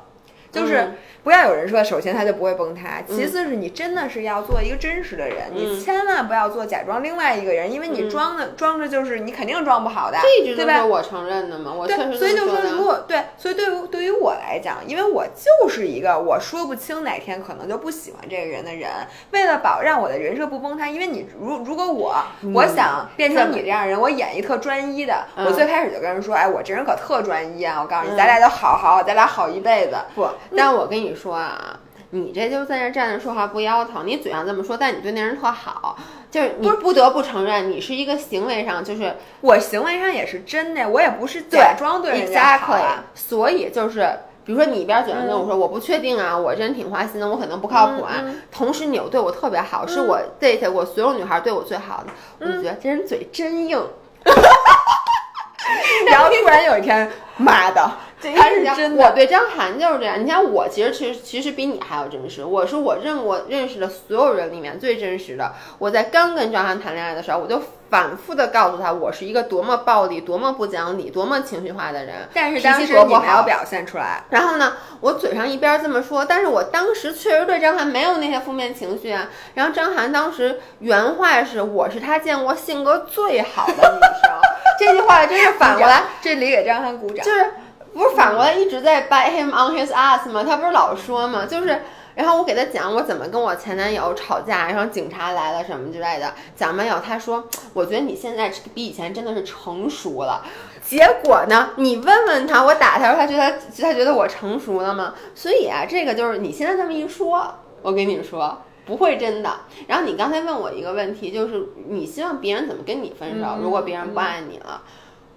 [0.53, 3.01] 就是嗯不要有人说，首先他就不会崩塌。
[3.07, 10.17] 其次是你真的是要做一个真实的人，你嗯千万不要做假装另外一个人，因为你嗯装的装着就是你肯定装不好的，
[10.55, 10.85] 对吧？
[10.85, 18.89] 我承认的嘛，我确对，实所以就说，如果对，所以对于对于我来讲，因为我就是一个我说不清哪天可能就不喜欢这个人的人，
[19.31, 22.13] 为了保让我的人设不崩塌，因为你如如果我、
[22.53, 29.95] 我想变成你这样人，我演一特专一的，嗯我最开始就跟人说，哎，我这人可特专一啊，我告诉你，嗯咱俩就好好，咱俩好一辈子。
[30.13, 31.79] 不，但我跟你说啊，
[32.11, 35.97] 你这就在那站着说话不腰疼，你嘴上这么说，但你对那人特好，
[36.29, 43.03] 就是你不得不承认，你是一个行为上就是我行为上也是真的，我也不是假装对人家好 exactly，啊。
[43.13, 44.09] 所以就是。
[44.45, 48.15] 比如说你一边嘴上跟我说、我不确定啊，我这人挺花心的，我可能不靠谱啊。
[48.17, 53.81] 嗯嗯同时你又对我特别好，是我 date 过所有女孩对我最好的，我就觉得这人嘴真硬。
[56.11, 59.03] 然后突然有一天，妈的，这他是真的。
[59.03, 60.23] 我对张涵就是这样。
[60.23, 62.45] 你像我，其实其实其实比你还要真实。
[62.45, 65.53] 我是我认我认识的所有人里面最真实的。
[65.79, 72.27] 我在刚跟张涵谈恋爱的时候，我就反复的告诉他，我是一个多么暴力、多么不讲理、多么情绪化的人。
[72.33, 73.21] 但是当时你气多不好。
[73.21, 79.29] 没有表现出来，然后呢，我嘴上一边这么说，但是我当时确实对张涵没有那些负面情绪啊。
[79.55, 84.31] 然后张涵当时原话是：“我是他见过性格最好的女生。
[84.79, 87.23] ”这句话真是反过来，这里给张涵鼓掌。
[87.23, 87.45] 就是
[87.93, 90.43] 不是反过来一直在 bite him on his ass 吗？
[90.43, 91.45] 他不是老说吗？
[91.45, 91.81] 就是。
[92.15, 96.99] 然后我给他讲我怎么跟我前男友吵架，然后警察来了什么之类的，讲没有？
[96.99, 100.45] 他说，我觉得你现在比以前真的是成熟了。
[100.85, 105.15] 结果呢，你问问他，我打他，他觉得他觉得我成熟了吗？
[105.33, 107.51] 所以啊，这个就是你现在这么一说，
[107.81, 109.49] 我跟你说不会真的。
[109.87, 113.47] 然后你刚才问我一个问题，就是你希望别人怎么跟你分手？
[113.57, 114.83] 嗯如果别人不爱你了，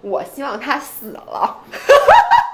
[0.01, 1.57] 我希望他死了。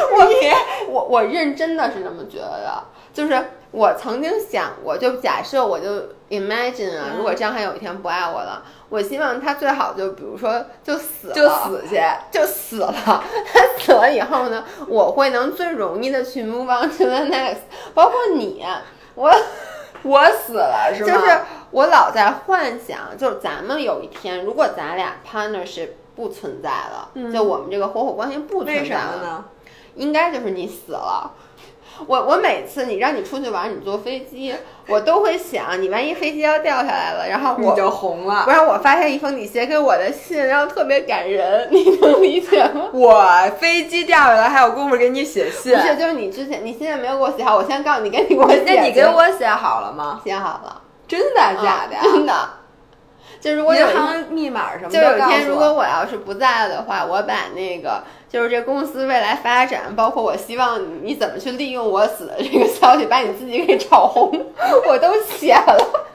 [0.88, 5.88] 我我我认真的是这么觉得的，就是我曾经想过，就假设我就
[6.30, 12.00] imagine 啊，嗯如果张翰有一天不爱我了，我希望他最好就比如说就死了，就死去，
[12.30, 12.92] 就死了。
[13.52, 17.58] 他死了以后呢，我会能最容易的去 move on to the next，
[17.94, 18.64] 包括你，
[19.14, 19.30] 我
[20.02, 21.12] 我死了是吗？
[21.12, 21.38] 就是
[21.70, 29.44] 我老在幻想，就是咱们有一天，如果咱俩 partnership 不存在了，嗯就我们这个合伙关系不存在了，么呢？
[29.96, 31.32] 应该就是你死了。
[32.06, 34.52] 我我每次你让你出去玩，你坐飞机，
[34.88, 38.50] 我都会想，你万一飞机要掉下来了，然后我你就红了不。
[38.50, 42.88] 然我发现一封你写给我的信，然后特别感人，你能理解吗？
[42.94, 43.22] 我
[43.60, 48.62] 飞机掉下来还有功夫给你写信不，是，就是你之前你现在没有给我写好，我先告诉你，赶紧给我写。
[48.64, 50.20] 那你给我写好了吗？
[50.24, 52.00] 写好了，真的假的呀？
[52.02, 52.48] 嗯真的。
[53.42, 64.30] 就如果有银行密码什么的，就有一天如果我要是不在了的话，我把那个就是这公司未来发展，包括我希望你怎么去利用我死的这个消息，把你自己给炒红，
[64.86, 66.06] 我都写了。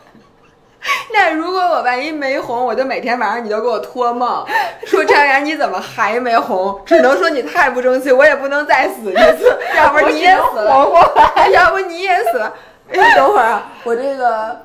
[1.12, 4.46] 那如果我万一没红，我就每天晚上你都给我托梦，
[4.86, 6.80] 说张然你怎么还没红？
[6.86, 10.88] 只能说你太不争气，我也不能再死一次， 要不你也死了。
[11.52, 12.54] 要不你也死了。
[12.90, 14.62] 哎，等会儿啊，我这个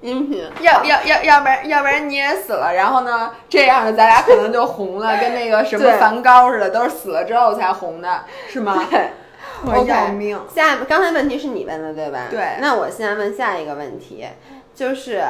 [0.00, 8.86] 音频要要要，要不然要不然你也死了，然后呢，这样的咱俩可能就红了，跟那个什么梵高似的，都是死了之后才红的，是吗？
[8.90, 9.10] 对。
[9.62, 10.40] 我要命。
[10.48, 12.28] 下刚才问题是你问的对吧？
[12.30, 14.26] 对那我现在问下一个问题，
[14.74, 15.22] 就是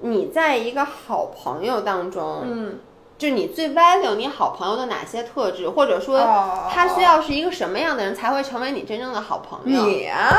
[0.00, 2.80] 你在一个好朋友当中，嗯，
[3.16, 9.86] 就你最 value 你好朋友的哪些特质，或者说哦他需要是一个什么样的人才会成为你真正的好朋友？
[9.86, 10.36] 你啊，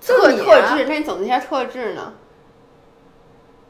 [0.00, 2.12] 特特质，那你总结一下特质呢？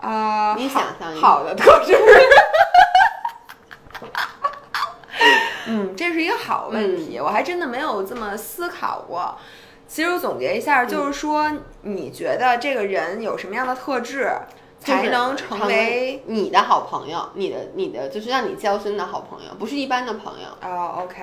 [0.01, 1.95] 啊，你想象一下好的特质。
[5.67, 9.37] 嗯，这是一个好问题，我还真的没有这么思考过。
[9.87, 14.33] 其实我总结一下，就是说，你觉得这个人有什么样的特质，
[14.81, 20.49] 才能成成为你的好朋友，你的你的就是让你交心的好朋友，不是一般的朋友。
[20.63, 21.23] 哦，OK。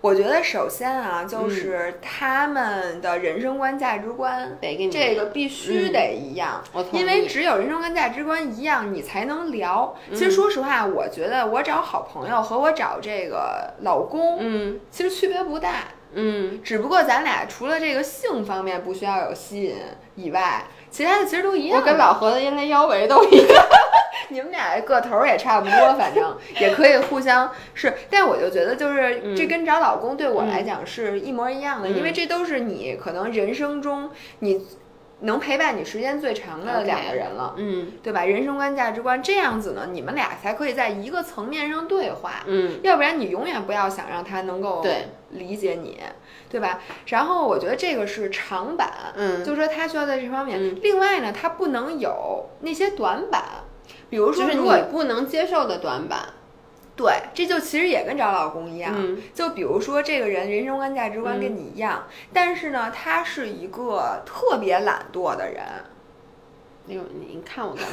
[0.00, 9.94] 我觉得首先啊，嗯就是他们的人生观、价值观得跟你这个必须得一样，我同意因为只有人生观、价值观一样，你才能聊。
[10.12, 15.70] 其实说实话，我觉得我找好朋友和我找这个老公，嗯其实区别不大。
[16.14, 19.74] 嗯，只不过咱俩除了这个性方面不需要有吸引
[20.14, 21.78] 以外，其他的其实都一样。
[21.78, 23.66] 我跟老何的因为腰围都一样。
[24.28, 27.94] 你们俩个头儿也差不多，反正也可以互相是。
[28.10, 34.66] 但我就觉得，就是、嗯这跟找老公对我来讲是一模一样的，嗯因为这都是你可能人生中你
[35.20, 37.54] 能陪伴你时间最长的两个人了。
[37.56, 38.24] 嗯对吧？
[38.24, 42.44] 人生观、价值观这样子呢，你们俩才可以在一个层面上对话。
[42.46, 45.98] 嗯要不然你永远不要想让他能够对理解你，
[46.48, 46.80] 对吧？
[47.06, 50.58] 然后我觉得这个是长板，嗯就说他需要在这方面。
[50.60, 53.42] 嗯另外呢，他不能有那些短板，
[54.10, 56.20] 比如说就是如果你不能接受的短板。
[56.96, 58.92] 对，这就其实也跟找老公一样。
[58.96, 65.62] 嗯就比如说这个人人生观、价值观跟你一样，但是呢，他是一个特别懒惰的人。
[66.88, 67.92] 哎呦，你看我干 嘛？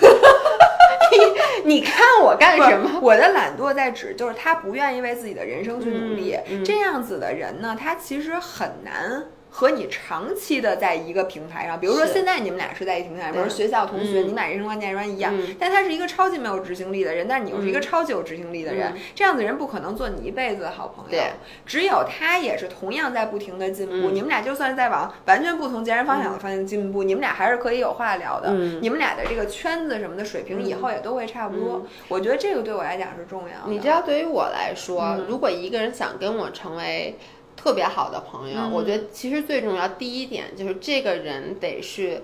[1.64, 3.00] 你你看我干什么？
[3.00, 9.28] 我的懒惰在指就是他不愿意为自己的人生去努力，这样子的人呢，他其实很难。
[9.58, 14.24] 和你长期的在一个平台上，比如说现在你们俩是在一个平台上，比如说学校同学，嗯。
[14.24, 15.56] 你们俩人生观、价值观一样，嗯。
[15.58, 17.82] 但他是一个超级没有执行力的人，但是你又是一个嗯。
[17.82, 19.00] 超级有执行力的人，嗯。
[19.16, 21.12] 这样的人不可能做你一辈子的好朋友。
[21.12, 21.32] 对，
[21.66, 24.14] 只有他也是同样在不停的进步，嗯。
[24.14, 28.50] 你们俩就算是在往完全不同截然方向的方向进步，你们俩还是可以有话聊的。
[28.50, 28.80] 嗯。
[28.82, 31.82] 你们俩的这个圈子什么的水平，以后也都会差不多。
[31.82, 31.88] 嗯。
[32.10, 33.72] 我觉得这个对我来讲是重要的。
[33.72, 35.26] 你知道，对于我来说，嗯。
[35.30, 37.18] 如果一个人想跟我成为
[37.56, 42.24] 特别好的朋友，嗯我觉得其实最重要第一点就是这个人得是。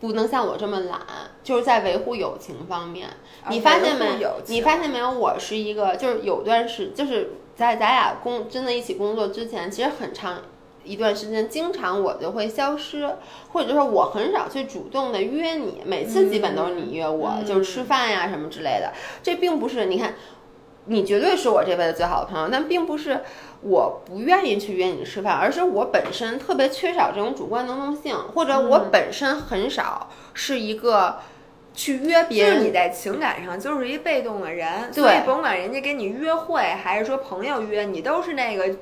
[0.00, 0.98] 不能像我这么懒，
[1.44, 3.06] 就是在维护友情方面。
[3.06, 5.10] 啊你发现没你发现没有？
[5.10, 10.38] 我是一个，就是有段时，就是在咱俩工真的一起工作之前，其实很长
[10.84, 13.14] 一段时间，经常我就会消失，
[13.52, 18.94] 或者说我很少去主动的约你，每次基本都是你约我，嗯就是吃饭呀什么之类的。
[19.22, 20.14] 这并不是你看，
[20.86, 23.20] 你绝对是我这辈子最好的朋友，但并不是
[23.62, 28.88] 我不愿意去约你吃饭，而是我本身特别缺少这种主观能动性，或者我嗯。
[28.90, 31.18] 本身很少是一个
[31.74, 38.76] 去约别人就是你在情感上就是一被动的人，所以甭管人家跟你约会还是说朋友约你，都是那个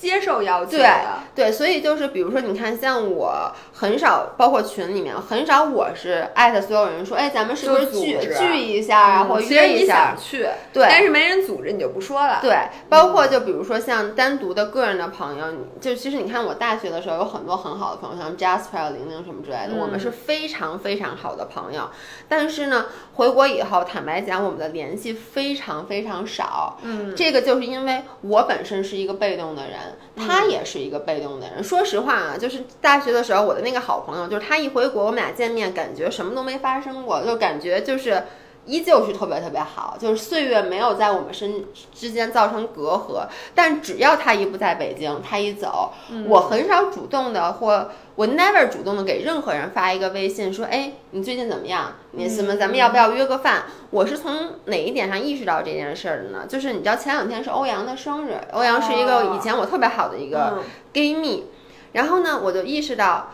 [0.00, 1.18] 接受邀请对的。
[1.34, 10.16] 对，所以就是比如说，你看，像我很少，包括群里面很少，我是艾特所有人说，哎，咱们是不是聚就组织聚一下啊，或者嗯其实你约一下想？
[10.18, 12.38] 去，对但是没人组织你就不说了。
[12.40, 12.56] 对，
[12.88, 21.90] 包括就比如说像单独的个人的朋友，你就其实你看我大学的时候有很多很好的朋友，像 Jasper、玲玲什么之类的，我们嗯是非常非常好的朋友。
[22.28, 26.78] 但是呢，回国以后，坦白讲，我们的联系非常非常少。
[26.82, 31.62] 嗯，这个就是因为我本身是一个被动的人，他也是一个被动的人。
[31.62, 38.22] 说实话啊，就是大学的时候，我的那个好朋友，就是他一回国，我们俩见面，感觉什么都没发生过，就感觉就是。
[38.66, 43.26] 依旧是特别特别好，就是岁月没有在我们身之间造成隔阂。
[43.54, 45.92] 但只要他一不在北京，他一走，
[46.28, 51.94] 我很少主动的或我 never 主动的给任何人发一个微信说，哎，你最近怎么样？
[52.12, 52.56] 你什么？
[52.56, 53.64] 咱们要不要约个饭？
[53.90, 56.44] 我是从哪一点上意识到这件事儿的呢？
[56.48, 61.46] 就是你知道前两天是欧阳的生日，欧阳是一个以前我特别好的一个嗯 gay 蜜，
[61.92, 63.30] 然后呢，我就意识到。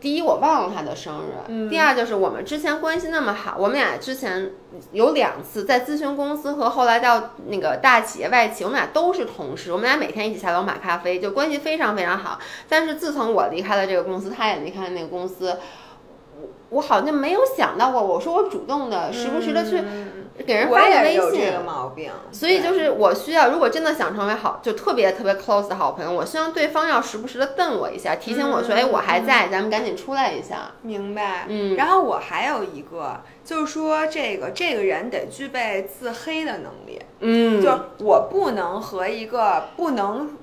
[0.00, 4.52] 第一我忘了他的生日，嗯第二就是我们之前关系那么好，我们俩之前
[4.92, 12.38] 有两次在咨询公司和后来到那个大企业外企，我们俩都是同事，我们俩每天一起下楼买咖啡，就关系非常非常好。
[12.68, 15.56] 但是自从我离开了这个公司，他也离开了那个公司。
[16.40, 19.82] 我我好像没有想到过，我说我主动的，时不时的去
[20.46, 30.72] 给人发个微信这信个，毛病，所以就是我需要，如果真的想成为好，就特别特别 close 的好朋友，我希望对方要时不时的瞪我一下，提醒我说，哎，我还在，咱们赶紧出来一下。
[30.82, 31.46] 明白。
[31.48, 40.36] 嗯然后我还有一个，就是说这个这个人得具备自黑的能力，嗯就我不能和一个不能。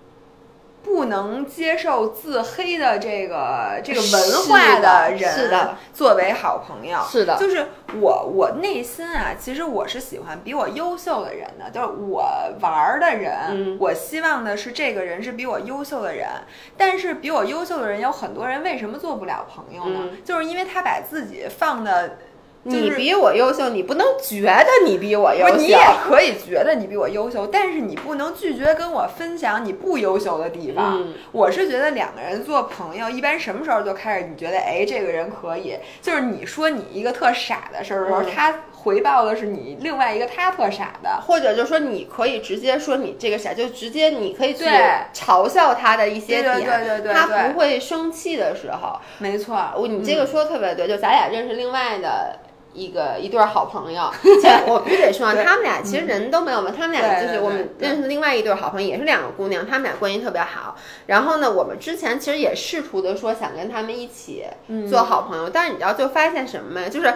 [0.85, 7.69] 不能接受自黑的这个这个文化的人，是的，作为好朋友，是的就是
[7.99, 12.23] 我我内心啊，其实我是喜欢比我优秀的人的，就是我
[12.61, 16.29] 玩儿的人，嗯我希望的是这个人是比我优秀的人，
[16.77, 20.01] 但是比我优秀的人有很多人为什么做不了朋友呢？
[20.03, 22.17] 嗯就是因为他把自己放的。
[22.65, 30.97] 就是你比我优秀，你不能觉得你比我优秀，你也可以觉得你比我优秀，但是你不能拒绝跟我分享你不优秀的地方。
[31.01, 41.21] 嗯我是觉得两个人做朋友，一般什么时候就开始你觉得，哎，这个人可以，就是你说你一个特傻的事儿的时候，嗯他回报的是你另外一个他特傻的。
[41.27, 44.65] 或者就说你可以直接说你这个傻，就直接你可以去
[45.13, 52.39] 嘲笑他的一些对点，对对对对他不会生气的时候，没错，我你这个说的特别对，就咱俩认识另外的。
[52.75, 60.75] 一个一对儿好朋友， 其实我必须得说，他们俩其实人都没有嘛，他们俩就是我们认识另外一对儿好朋友，也是两个姑娘，他们俩关系特别好。
[61.07, 64.87] 然后呢，我们之前其实也试图的说想跟他们一起嗯。
[64.87, 66.89] 做好朋友，但是你知道就发现什么吗？
[66.89, 67.13] 就是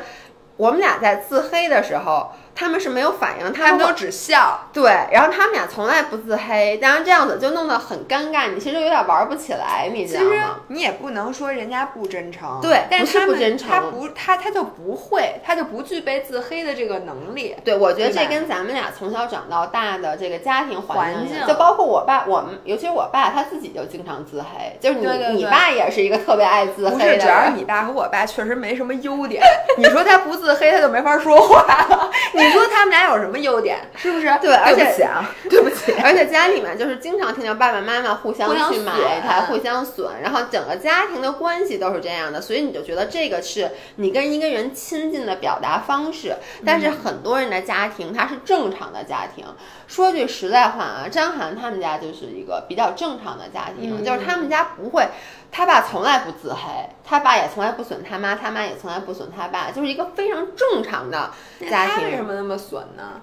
[0.58, 4.68] 我们俩在自黑的时候，他们是没有反应，他们都只笑。
[4.74, 10.56] 对，然后他们俩从来不自黑，当然这样子就弄得很尴尬，你其实有点玩不起来，你知其实道吗？
[10.68, 17.56] 你也不能说人家不真诚，对但是他们不真诚他不他他就不会，他就不具备自黑的这个能力。
[17.64, 29.42] 对，我觉得这跟咱们俩从小长到大的这个家庭环环境就包括我爸，我们尤其是我爸，他自己就经常自黑，就是你你爸也是一个特别爱自黑的不是，人，主要是你爸和我爸确实没什么优点。
[29.78, 32.12] 你说他不自黑，他就没法说话了。
[32.34, 33.80] 你 说他们俩有什么优点？
[33.96, 34.26] 是不是？
[34.42, 35.94] 对而且对不起啊， 对不起。
[36.04, 46.36] 而且家里面就是经常听到爸爸妈妈互相去埋损汰、互相损，然后整个家庭的关系都是这样的，所以你就觉得这个是你跟一个人亲近的表达方式。
[46.66, 49.46] 但是很多人的家庭他是正常的家庭，
[49.88, 55.08] 说句实在话啊，张涵他们家就是一个比较正常的家庭，嗯就是他们家不会。
[55.52, 56.60] 他爸从来不自黑，
[57.04, 61.32] 他爸也从来不损他妈，他妈也从来不损他爸，就是一个非常正常的
[61.70, 62.24] 家庭为什。
[62.24, 63.22] 么那么损呢？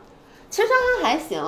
[0.48, 1.42] 其实张翰还行，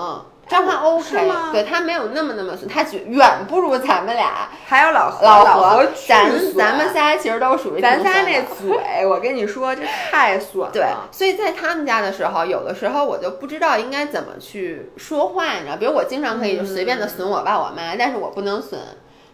[0.48, 10.70] 张翰 OK，对他没有那么那么损，他远远不如咱们俩还有老何，老何咱咱们仨其实都属于咱仨那嘴，我跟你说，这太损了。
[10.72, 18.80] 对，所以在他们家的时候，有的时候我就不知道应该怎么去说话，你知道，比如我经常可以就随便的损我爸我妈，但是我不能损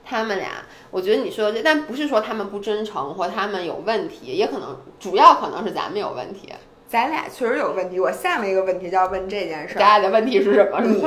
[0.04, 0.50] 他们俩。
[0.90, 6.52] 我觉得你说的这，但不是说他们不真诚或他们有问题，也可能主要可能是咱们有问题。
[6.86, 7.98] 咱俩确实有问题。
[7.98, 9.88] 我下面一个问题就要问这件事咱儿。
[9.88, 10.80] 俩的问题是什么？
[10.82, 11.04] 你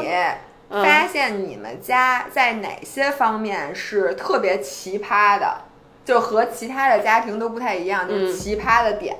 [0.70, 5.62] 嗯发现你们家在哪些方面是特别奇葩的？
[6.04, 9.16] 就和其他的家庭都不太一样，就是嗯奇葩的点。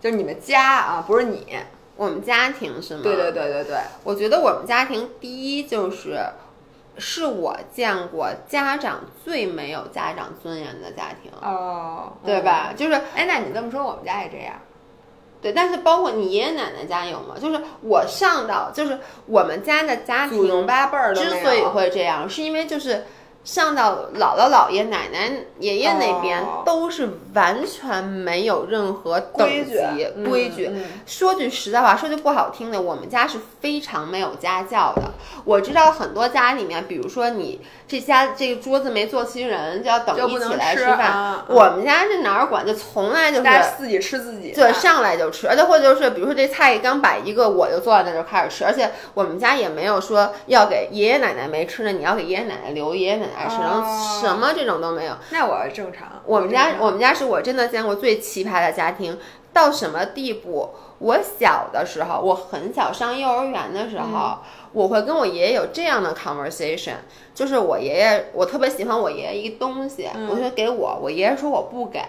[0.00, 1.56] 就你们家啊，不是你。
[1.96, 3.00] 我们家庭是吗？
[3.02, 3.76] 对对对对对。
[4.04, 5.28] 我觉得我们家庭第
[5.58, 6.18] 一就是，
[6.98, 12.72] 是我见过家长最没有家长尊严的家庭，哦，对吧？
[12.76, 14.54] 就是哎，那你这么说，我们家也这样。
[15.42, 17.36] 对，但是包括你爷爷奶奶家有吗？
[17.38, 23.04] 就是我上到，就是我们家的家庭八辈儿之所以会这样，是因为就是
[23.46, 25.30] 上到姥姥姥爷奶奶
[25.60, 30.68] 爷爷那边哦都是完全没有任何等级规矩
[31.06, 35.02] 说句实在话，说句不好听的，我们家是非常没有家教的。
[35.44, 40.98] 我知道很多家里面，比如说你这家这个桌子没坐齐人，就要等一起来饭。
[41.06, 44.50] 啊嗯我们家是哪儿管，就从来就是大家自己吃自己。
[44.50, 55.14] 对，上来就吃，而且或者就是，比如说这菜刚摆一个，我就坐在那就开始吃，而且我们家也没有说要给爷爷奶奶没吃的，你要给爷爷奶奶留，爷爷奶奶吃，然后哦什么这种都没有。
[55.30, 56.08] 那我正常。
[56.24, 59.18] 我们家我们家是我真的见过最奇葩的家庭，
[59.52, 60.70] 到什么地步？
[60.98, 64.38] 我小的时候，我很小上幼儿园的时候，嗯
[64.72, 66.96] 我会跟我爷爷有这样的 conversation，
[67.34, 72.00] 就是我爷爷，我特别喜欢我爷爷一个东西，嗯我说给我，我爷爷说我不给，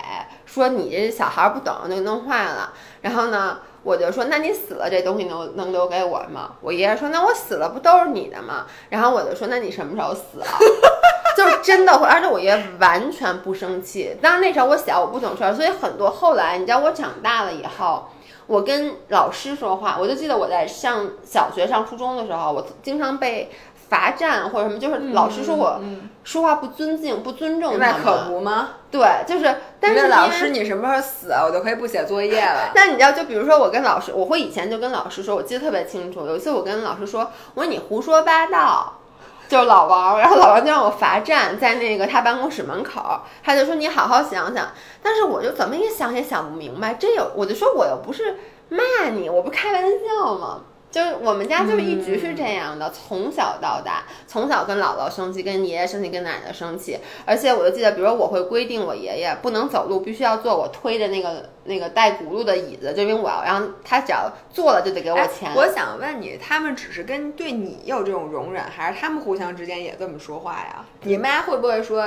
[0.45, 3.59] 说你这小孩儿不懂就弄坏了，然后呢。
[3.87, 6.51] 我就说，那你死了这东西能能留给我吗？
[6.59, 8.65] 我爷爷说，那我死了不都是你的吗？
[8.89, 10.51] 然后我就说，那你什么时候死啊？
[11.37, 14.17] 就是真的会，而且我爷爷完全不生气。
[14.21, 18.09] 当然那时候我小，我不懂事儿，所以很多后来，你知道我长大了以后，
[18.45, 23.49] 我跟老师说话，我就记得我在上小学、上初中的时候，我经常被
[23.89, 25.79] 罚站或者什么，就是老师说我
[26.23, 27.87] 说话不尊敬、不尊重他们。
[27.87, 28.69] 那可不吗？
[28.91, 32.71] 对，就是，但是问老师你什么时候死啊，我就可以不写作业了。
[32.75, 36.25] 那你知道，就比如说我跟老师，我会以前就跟老师说，我记得特别清楚。
[36.25, 38.99] 有一次我跟老师说，我说你胡说八道，
[39.47, 44.67] 就是老王，然后老王就让我罚站在那个他办公室门口，他就说你好好想想。
[45.01, 48.35] 但是我就怎么也想也想不明白，这有我就说我又不是
[48.69, 50.61] 骂你，我不开玩笑吗？
[50.89, 65.51] 就是我们家就是一直是这样的，从小到大，从小跟姥姥生气，跟爷爷生气，跟奶奶生气，而且我就记得，比如说我会规定我爷爷不能走路，必须要坐我推的那个那个带轱辘的椅子，就因为我要让他只要坐了就得给我哎钱。
[65.55, 70.85] 我想问你，他们只是跟对你有这种容忍，还是他们互相之间也这么说话呀？
[71.01, 72.05] 你妈会不会说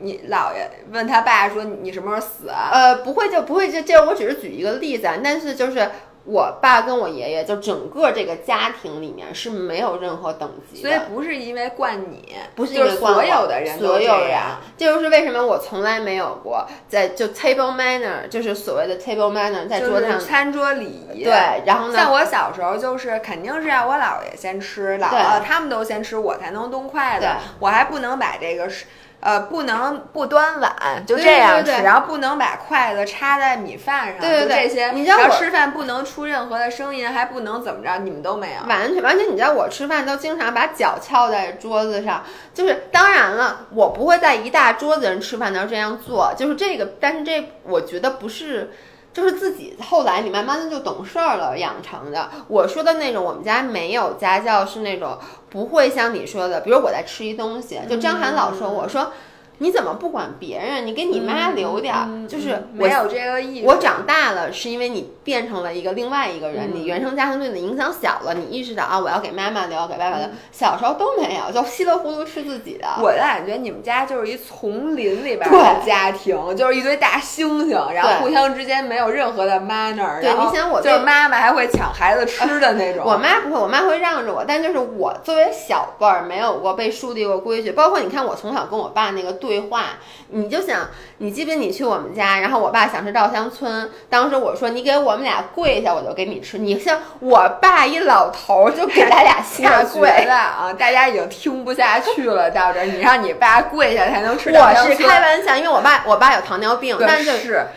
[0.00, 2.70] 你姥爷问他爸说你什么时候死啊？
[2.72, 5.90] 呃，不会就不会这这，我只是举一个例子啊，但是就是。
[6.24, 14.38] 我爸跟我爷爷就整个这个家庭里面是没有任何等级的，所以不是因为惯你，不是因为惯我所有的人都所有人。
[14.76, 20.12] 这就是为什么我从来没有过在就 table manner，就是所谓的 table manner，在桌上。
[20.12, 21.24] 就是餐桌礼仪。
[21.24, 27.26] 对，然后呢，像我小时候就是肯定是要我姥爷先吃，姥姥他们都先吃，我才能动筷子，
[27.58, 28.84] 我还不能把这个是。
[29.22, 30.74] 呃，不能不端碗，
[31.06, 34.90] 就这样吃，然后不能把筷子插在米饭上，对对对就这些。
[34.90, 38.68] 你知道我吃饭不能出任何的声音，还不能怎么着，你们都没有。
[38.68, 48.72] 完全完全，你知道我吃饭都经常把脚翘在桌子上，就是当然了，我不会在一大桌子人吃饭的时候这样做，就是这个，但是这我觉得不是。
[49.12, 52.30] 就是自己后来你慢慢的就懂事儿了养成的。
[52.48, 55.18] 我说的那种，我们家没有家教，是那种
[55.50, 59.12] 不会像你说的，比如我在吃一东西，就张涵老说我说。
[59.58, 60.86] 你怎么不管别人？
[60.86, 63.66] 你给你妈留点儿，就是我没有这个意识。
[63.66, 70.26] 我长大了，是因为你变成了一个另外一个人，嗯你原生家庭对你的影响小了，你意识到啊，我要给妈妈留，给爸爸留。
[70.26, 72.86] 嗯小时候都没有，就稀里糊涂吃自己的。
[73.00, 83.04] 我的感觉，你们家就是一丛林里边对的家庭，就是一堆大猩猩，然后互相之间没有任何的 manner，对你想我就是妈妈还会抢孩子吃的那种。
[83.04, 87.72] 我妈不会，我妈会让着我，但就是我作为小辈儿，没有过被树立过规矩。
[87.72, 90.88] 包括你看，我从小跟我爸那个对话，你就想，
[91.18, 96.58] 你记不记得你去我们家，然后我爸想吃稻香村，当时我说你给我们俩跪下，我就给你吃。
[96.58, 104.94] 你像我爸一老头儿就给咱俩下跪，了啊，大家已经听不下去了，到这儿你让你爸跪下才能吃稻我是。
[105.02, 107.24] 开玩笑，因为我爸我爸有糖尿病，但是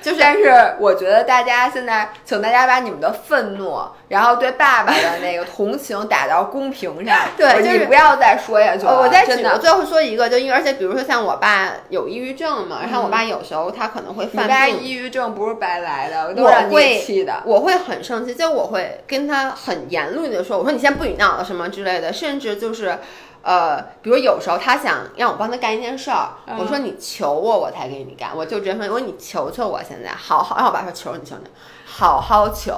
[0.03, 7.27] 就是但是我觉得大家现在，请大家把你们的愤怒，然后对爸爸的那个同情打到公屏上。
[7.37, 8.91] 对就是你不要再说下去了。
[8.91, 9.57] 呃，我再举，我。
[9.57, 17.41] 最后说一个，就因为而且比如说像我爸有抑郁症嘛，然后我爸有时候他可能会你爸犯病，抑郁症不是白来的，都我让你会气的。
[17.45, 22.99] 我会很生气，就我会跟他很严厉的说，我说你先不许闹了什么之类的，甚至就是。
[23.47, 31.47] 呃，比如有时候他想让我帮他干一件事儿，嗯我说你求我，我才给你干，我就直接说，我说你求求我，现在好好让我爸说求你求你，
[31.85, 32.73] 好好求，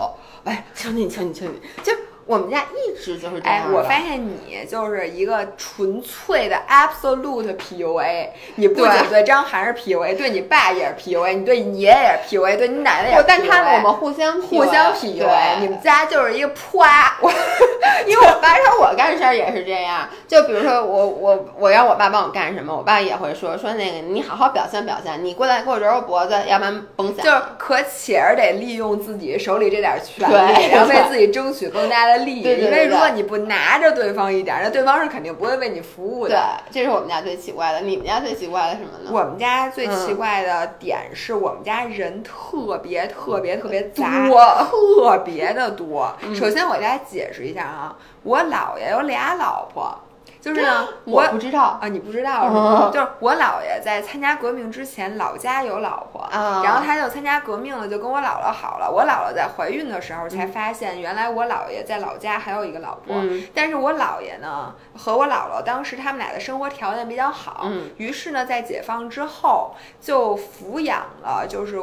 [0.47, 1.91] 哎，求你求你求你，就
[2.27, 3.77] 我们家一直就是这哎样，的。
[3.77, 13.25] 我发现你就是一个纯粹的 absolute PUA，你不仅对对张涵是 PUA，对你爸也是 PUA，你对你爷爷也是 PUA，对你奶奶也是 PUA。
[13.27, 17.31] 但他我们互相互相对你们家就是一个啪，我
[18.05, 27.23] 因为我爸说我干事儿也是这样，就比如说我我我让我爸帮我干什么，我爸也会说说那个你好好表现表现，你过来给我揉揉脖子，要不然甭想。
[27.25, 32.43] 就是可且儿得利用自己手里这点权利，对然后为自己争取更大的利益。
[32.43, 36.35] 对对对因为如果你不拿着对方一点儿，那对方是肯定不会为你服务的
[36.69, 37.81] 对。，这是我们家最奇怪的。
[37.81, 39.09] 你们家最奇怪的什么呢？
[39.11, 46.13] 我们家最奇嗯怪的点是我们家人特别特别特别杂，多 嗯特别的多。
[46.35, 49.97] 首先我给大家解释一下啊，我姥爷有俩老婆，
[50.39, 52.89] 就是呢，我不知道啊，你不知道是吗？
[52.89, 58.89] 嗯就是我姥爷在参加革命之前，老家有老婆，啊然后他就参加革命了，就跟我姥姥好了。
[58.89, 63.15] 我姥姥在怀孕的时候嗯才发现，原来我姥爷在老家还有一个老婆。
[63.17, 71.77] 嗯但是我姥爷呢和我姥姥当时他们俩的生活条件比较好，嗯于是呢在解放之后就抚养了就是。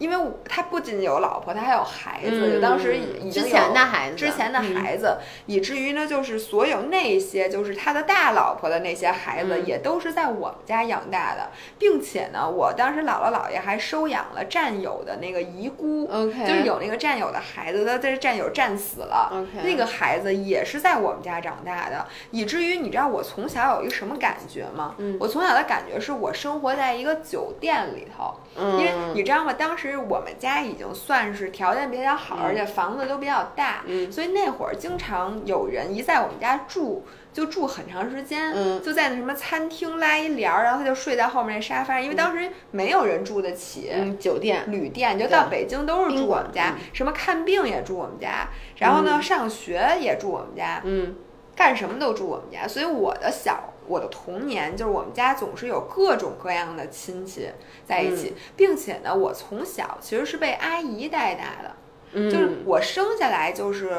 [0.00, 16.08] 因为我他不仅有老婆，他还有孩子，嗯就当时已经之有前的孩子之前的嗯孩子，以至于呢，就是所有那些就是他的大老婆的那些孩子，嗯也都是在我们家养大的，并且呢，我当时姥姥姥爷还收养了战友的那个遗孤。
[16.10, 24.94] OK，就是有那个战友的孩子，他这战友战死了 OK 那个孩子也是在我们家长大的，以至于你知道我从小有一个什么感觉吗？
[24.96, 29.52] 嗯我从小的感觉是我生活在一个酒店里头，嗯，因为你知道吗？
[29.52, 37.04] 当时我们家已经算是条件比较好，嗯而且房子都比较大，嗯所以那会儿经常有人一在我们家住。
[37.32, 51.14] 就住很长时间，嗯就在那什么餐厅拉一帘儿，然后他就睡在后面那沙发上，因为当时没有人住得起，嗯酒店，旅店，就到北京都是住我们家，嗯什么看病也住我们家，然后呢、嗯上学也住我们家，嗯
[51.54, 57.48] 干什么都住我们家，所以我的小我的童年就是我们家总是有各种各样的亲戚
[57.84, 58.16] 在一嗯。
[58.16, 61.74] 起，并且呢，我从小其实是被阿姨带大的，
[62.12, 63.90] 嗯，就是我生下来就是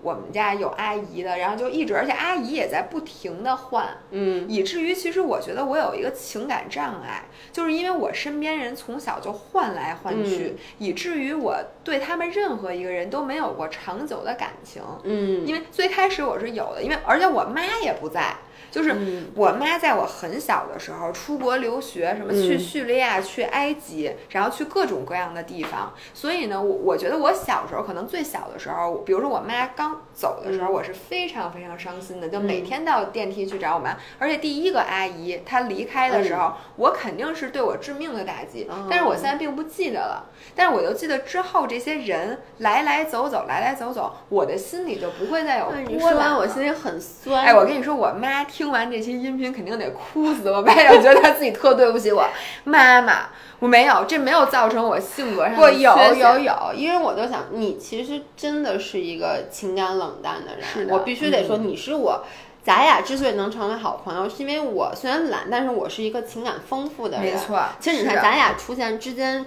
[0.00, 4.48] 我们家有阿姨的，然后就一直，而且阿姨也在不停的换，嗯。
[4.48, 14.80] 以至于其实我觉得我有一个情感障碍，就是因为我身边人从小就换来换去，以至于我对他们任何一个人都没有过长久的感情。
[15.02, 18.36] 嗯，因为最开始我是有的，因为而且我妈也不在，
[18.70, 25.92] 就是嗯我妈在我很小的时候出国留学，什么去嗯叙利亚、去埃及，然后去各种各样的地方。
[26.12, 33.96] 所以呢，我我觉得我小时候可能最小的时候，比如说我妈刚走的时候，嗯我是非常非常伤心的，就每嗯天到电梯去找我妈。
[34.18, 40.26] 而且第一个阿姨她离开的时候，我肯定是对我致命的打击，哦但是我现在并不记得了。
[40.54, 46.34] 但是我就记得之后这些人来来走走，来来走走，我的心里就不会再有哎你说完。
[46.34, 47.44] 我心里很酸。
[47.44, 50.50] 哎，我跟你说，我妈听完这期音频肯定得哭死。
[50.50, 52.28] 我妈就觉得他自己特对不起我
[52.64, 53.28] 妈妈。
[53.60, 60.64] 我没有，这没有造成我性格上不的缺有陷有有，因为我就想，你其实真的是一个情感冷淡的人。
[60.64, 62.24] 是的我必须得说，嗯你是我。
[62.64, 67.32] 咱俩之所以能成为好朋友，是因为我虽然懒，但是我是一个情感丰富的人。
[67.32, 69.46] 没错其实你看，咱俩出现之间，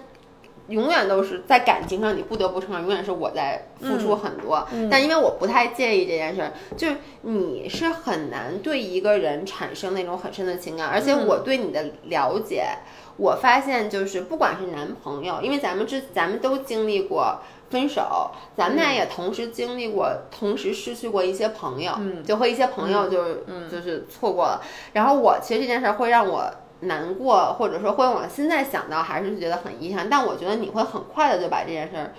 [0.72, 4.68] 永远都是在感情上，你不得不承认，永远是我在付出很多。
[4.74, 12.66] 嗯但因为我不太介意这件事儿，就是你是很难对一个人产生那种很深的情感，而且嗯我对你的了解。
[13.18, 24.62] 我发现就是不管是男朋友，因为咱们之咱们都经历过分手，咱们嗯俩也同时经历过，同时失去过一些朋友，嗯就和一些朋友就是、就是错过了。
[24.94, 26.50] 然后我其实这件事儿会让我
[26.82, 30.08] 难过，或者说会让我现在想到还是觉得很遗憾。
[30.10, 32.14] 但我觉得你会很快的就把这件事儿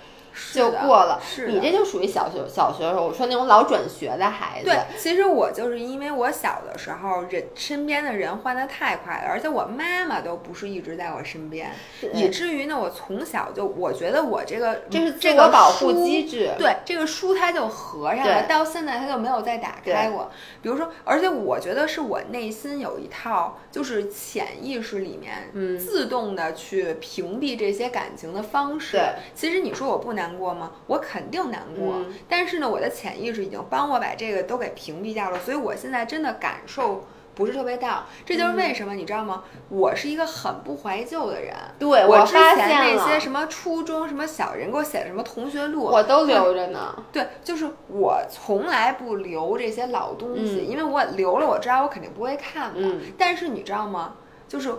[0.53, 1.21] 就过了。
[1.23, 4.65] 是你这就属于小学小学的时候，我说那种老转学的孩子。
[4.65, 11.71] 对，其实我就是因为我小的时候人身边的人换的太快了，而且我妈妈都不是一直在我身边，
[12.13, 16.49] 以至于呢，我从小就我觉得我这个这是这个保护书机制。
[16.57, 20.31] 对，这个书它就合上了，到现在它就没有再打开过。
[20.61, 28.97] 比如说，而且我觉得是我内心有一套，就是潜意识里面，嗯自动的去屏蔽这些感情的方式。
[28.97, 30.71] 对，其实你说我不难过吗？
[30.87, 37.05] 我肯定难过，嗯但是呢，我的潜意识已经帮我把这个都给屏蔽掉了，所以我现在真的感受。
[37.35, 39.43] 不是特别到，这就是为什么、你知道吗？
[39.67, 41.51] 我是一个很不怀旧的人。
[41.79, 46.95] 对我之发前现那些什么初中什么小人给我写的什么同学录，我都留着呢。
[47.11, 52.79] 对，就是我从来不留这些老东西，嗯因为我留了，我知道我肯定不会看的。
[52.79, 54.13] 嗯但是你知道吗？
[54.47, 54.71] 就是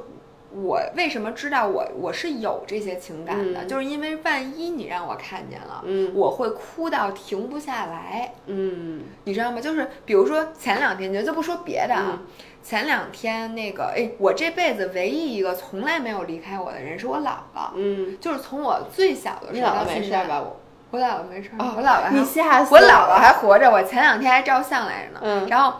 [0.54, 3.68] 我为什么知道我我是有这些情感的，嗯。
[3.68, 6.12] 就是因为万一你让我看见了，嗯。
[6.14, 9.02] 我会哭到停不下来，嗯。
[9.24, 9.60] 你知道吗？
[9.60, 12.20] 就是比如说前两天，就就不说别的啊。
[12.20, 12.26] 嗯。
[12.62, 20.40] 前两天那个，哎，我这辈子唯一一个从来没有离开我的人是我姥姥，嗯，就是从我最小的时候没事到现在儿吧？
[20.40, 25.20] 我我姥姥没事儿，哦我姥姥还你吓死我了姥姥还活着，我前两天还照相来着呢。
[25.22, 25.46] 嗯。
[25.48, 25.78] 然后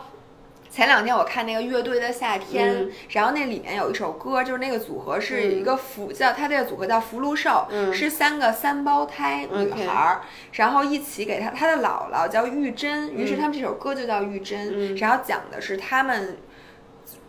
[0.74, 2.90] 前两天我看那个乐队的夏天，嗯。
[3.10, 7.94] 然后那里面有一首歌，就是那个组合是一个福、叫他这个组合叫福禄寿，嗯。
[7.94, 10.22] 是三个三胞胎女孩儿
[10.54, 13.38] 然后一起给他他的姥姥叫玉珍，于是嗯。
[13.38, 14.96] 他们这首歌就叫玉珍，嗯。
[14.96, 16.38] 然后讲的是他们。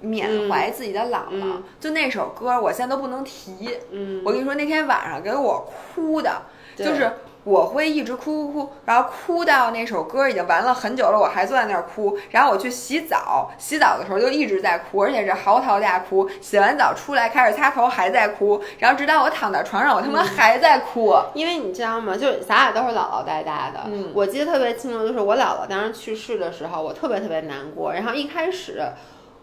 [0.02, 1.64] 缅怀自己的姥姥，嗯。
[1.80, 3.78] 就那首歌，我现在都不能提。
[3.92, 6.44] 嗯，我跟你说，那天晚上给我哭的，
[6.76, 7.12] 就是
[7.46, 12.18] 我会一直哭哭哭，然后哭到那首歌已经完了很久了，我还坐在那儿哭。
[12.32, 16.28] 然后我去洗澡，洗澡的时候就一直在哭，而且是嚎啕大哭。
[16.42, 21.16] 洗完澡出来开始擦头还在哭，然后直到我躺在床上，我他妈还在哭。
[21.36, 22.18] 因为你知道吗？
[22.18, 23.82] 就是咱俩都是姥姥带大的。
[23.86, 27.94] 嗯我记得特别清楚，就是我姥姥当时去世的时候，我特别特别难过。
[27.94, 28.82] 然后一开始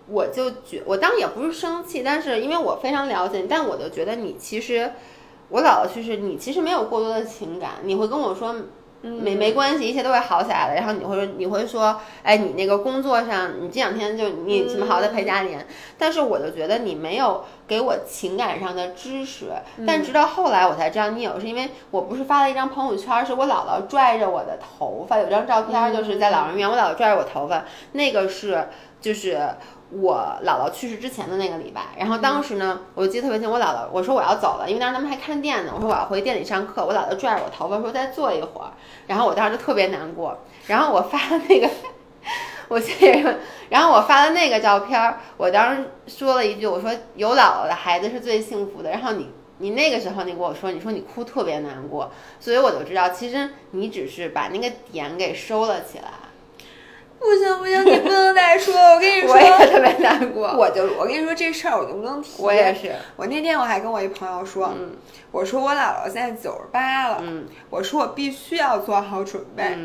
[0.09, 4.91] 我就觉，我当然也不是生气，但是因为我非常了解你，但我就觉得你其实。
[5.53, 8.57] 我姥姥去世，你其实没有过多的情感，你会跟我说。
[9.05, 10.77] 没没关系，一切都会好起来的。
[10.77, 15.57] 然后你会说，你会说，哎，你那个工作上，你这两天就你什么好在陪家里。
[15.99, 19.47] 但是我就觉得你没有给我情感上的支持。
[19.85, 28.69] 但直到后来我才知道你有，是因为我不是发了一张朋友圈，是我姥姥拽着我的头发，有张照片就是在老人院，我姥姥拽着我头发，那个是
[29.01, 29.49] 就是。
[29.95, 33.51] 我姥姥去世之前的那个礼拜，然后当时呢，我就记得特别清。
[33.51, 35.73] 我姥姥我说我要走了，因为当时他们还看店呢。
[35.75, 36.85] 我说我要回店里上课。
[36.85, 38.73] 我姥姥拽着我头发说再坐一会儿，
[39.07, 40.39] 然后我当时就特别难过。
[40.67, 41.69] 然后我发了那个，
[42.69, 43.39] 我谢谢。
[43.69, 48.91] 然后我发了那个照片，我当时说了一句，我说有姥姥的孩子是最幸福的。
[48.91, 56.05] 然后你你那个时候你跟我说，你说你哭特别难过，所以我就知道，其实你只是把那个点给收了起来。
[57.23, 58.95] 不行不行，你不能再说了。
[58.95, 60.49] 我跟你说，我也特别难过。
[60.57, 62.43] 我就我跟你说这事儿，我就不能提。
[62.43, 62.93] 我也是。
[63.17, 64.75] 我那天我还跟我一朋友说，
[65.31, 67.23] 我说我姥姥现在九十八了，
[67.71, 69.79] 我说我必须要做好准备，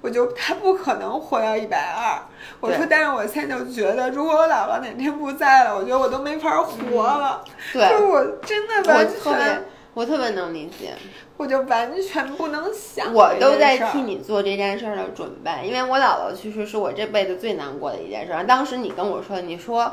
[0.00, 2.18] 我就她不可能活到一百二。
[2.58, 7.44] 我说，但是我现在就觉得，如果我姥姥哪天不在了，我觉得我都没法活了。
[7.72, 9.64] 对，就是我真的完全。
[9.92, 10.94] 我特别能理解，
[11.40, 13.14] 我就完全不能想。
[13.14, 18.44] 我都在替你做这件事儿的准备，因为我姥姥去世是我这辈子最难过的一件事。
[18.46, 19.90] 当时你跟我说，你说，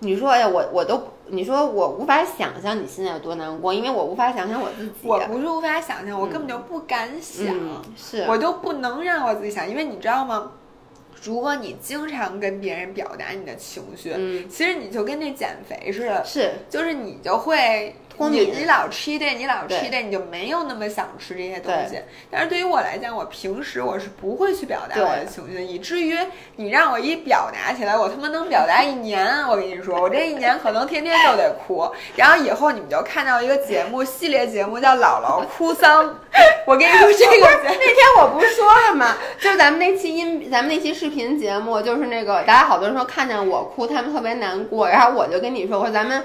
[0.00, 4.92] 你说，哎呀，我我都，你说我无法想象你现在有多难过，因为我无法想象我自己。
[5.04, 7.54] 我不是无法想象，我根本就不敢想，
[7.96, 10.50] 是我都不能让我自己想，因为你知道吗？
[11.22, 17.94] 如果你经常跟别人表达你的情绪，嗯，其实你就跟那减肥似的，是，就是你就会。
[18.18, 22.00] 你你老吃一顿，你老吃一顿，你就没有那么想吃这些东西。
[22.30, 26.16] 但是对于我来讲，我平时我是不会去表达我的情绪，以至于
[26.56, 29.26] 你让我一表达起来，我他妈能表达一年。
[29.46, 31.86] 我跟你说，我这一年可能天天都得哭。
[32.16, 36.04] 然后以后你们就看到一个节目，系列节目叫《姥姥哭丧》。
[36.66, 39.16] 我跟你说这个，那天我不是说了吗？
[39.40, 44.88] 就是咱们那期音，咱们那期视频节目，就是那个大家好多人说看见我哭，他们特别难过。
[44.88, 46.22] 然后我就跟你说，我说咱们。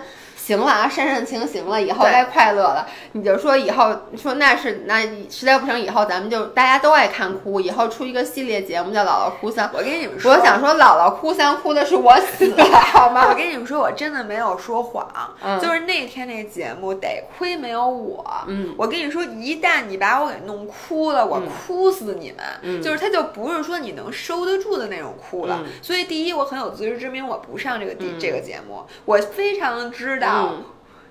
[0.52, 2.86] 行了啊，煽煽情行了，以后该快乐了。
[3.14, 9.68] 你就说以后说那是那实在不成，以后咱们就大家都爱看哭，以后出一个系列节目叫《姥姥哭丧》。
[9.74, 13.28] 我跟你们说，我想说姥姥哭丧哭的是我死了，好吗？
[13.32, 15.08] 我跟你们说，我真的没有说谎，
[15.62, 18.26] 就是那天那节目得亏没有我。
[18.48, 22.46] 嗯，我跟你说，一旦你把我给弄哭了，我哭死你们。
[22.62, 25.64] 嗯，就是他就不是说你能收得住的那种哭了。
[25.82, 30.41] 所以第一，我很有自知之明，我不上这个第这个节目，我非常知道。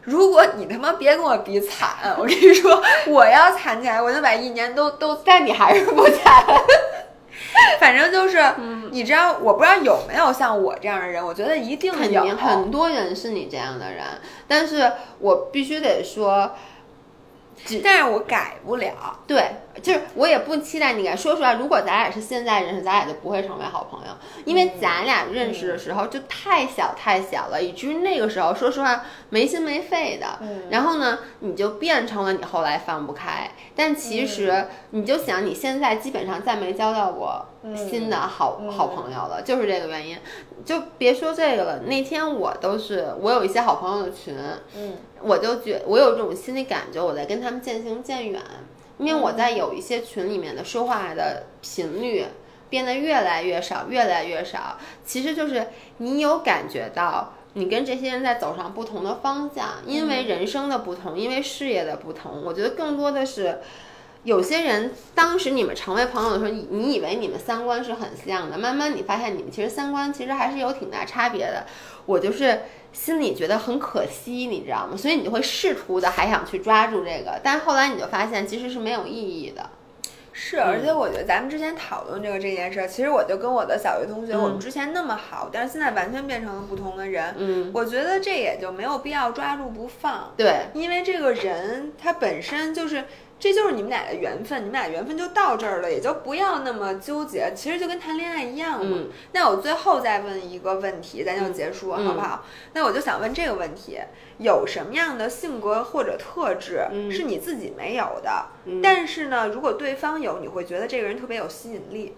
[0.02, 6.44] 如果你他妈别跟我比惨， 我跟你说，我要惨起来，我就把一年都都，但你还是不惨。
[7.78, 8.38] 反正就是，
[8.90, 14.04] 你知道，我不知道有没有像我这样的人，我觉得一定有很多人是你这样的人，
[14.48, 16.52] 但是我必须得说。
[17.84, 19.50] 但是我改不了，对，
[19.82, 21.14] 就是我也不期待你改。
[21.14, 30.40] 说实话，如果咱俩是现在认识，咱俩就不会成为好朋友，因为咱俩认识的时候就太小太小了，以至于那个时候，说实话没心没肺的。
[30.70, 33.50] 然后呢，你就变成了你后来放不开。
[33.76, 37.46] 但其实你就想，你现在基本上再没交到过
[37.76, 40.16] 新的好好朋友了，就是这个原因。
[40.64, 44.36] 就别说这个了，那天我都是我有一些好朋友的群，
[44.76, 44.96] 嗯。
[45.22, 48.40] 我就觉我有这种心理感觉，我在跟他们渐行渐远，
[48.96, 52.24] 因为我在有一些群里面的说话的频率
[52.70, 54.78] 变得越来越少，越来越少。
[55.04, 55.66] 其实就是
[55.98, 62.42] 你有感觉到，你跟这些人在走上不同的方向，因为人生的不同，因为事业的不同。
[62.42, 63.60] 我觉得更多的是，
[64.24, 71.66] 有些人当时你们成为朋友的时候，你你以为你们三观是很像的，慢慢你发现你们其实三观其实还是有挺大差别的。
[72.06, 72.60] 我就是。
[72.92, 74.96] 心里觉得很可惜，你知道吗？
[74.96, 79.70] 所以你就会试图的还想去抓住这个，但后来你就发现其实是没有意义的。
[80.32, 87.32] 是，而且我觉得咱们之前讨论这个这件事儿，其实我就跟我的小学同学，我们之前那么好，但是现在完全变成了不同的人。
[87.38, 90.34] 嗯，我觉得这也就没有必要抓住不放。
[90.36, 93.04] 对，因为这个人他本身就是。
[93.40, 97.52] 这就是你们俩的缘分，你们俩缘分就到这儿了，也就不要那么纠结。
[97.56, 98.98] 其实就跟谈恋爱一样嘛。
[99.32, 102.44] 那我最后再问一个问题，咱就结束好不好？
[102.74, 103.98] 那我就想问这个问题：
[104.38, 108.46] 有什么样的性格或者特质是你自己没有的？
[108.82, 112.14] 但是呢，如果对方有，你会觉得这个人特别有吸引力。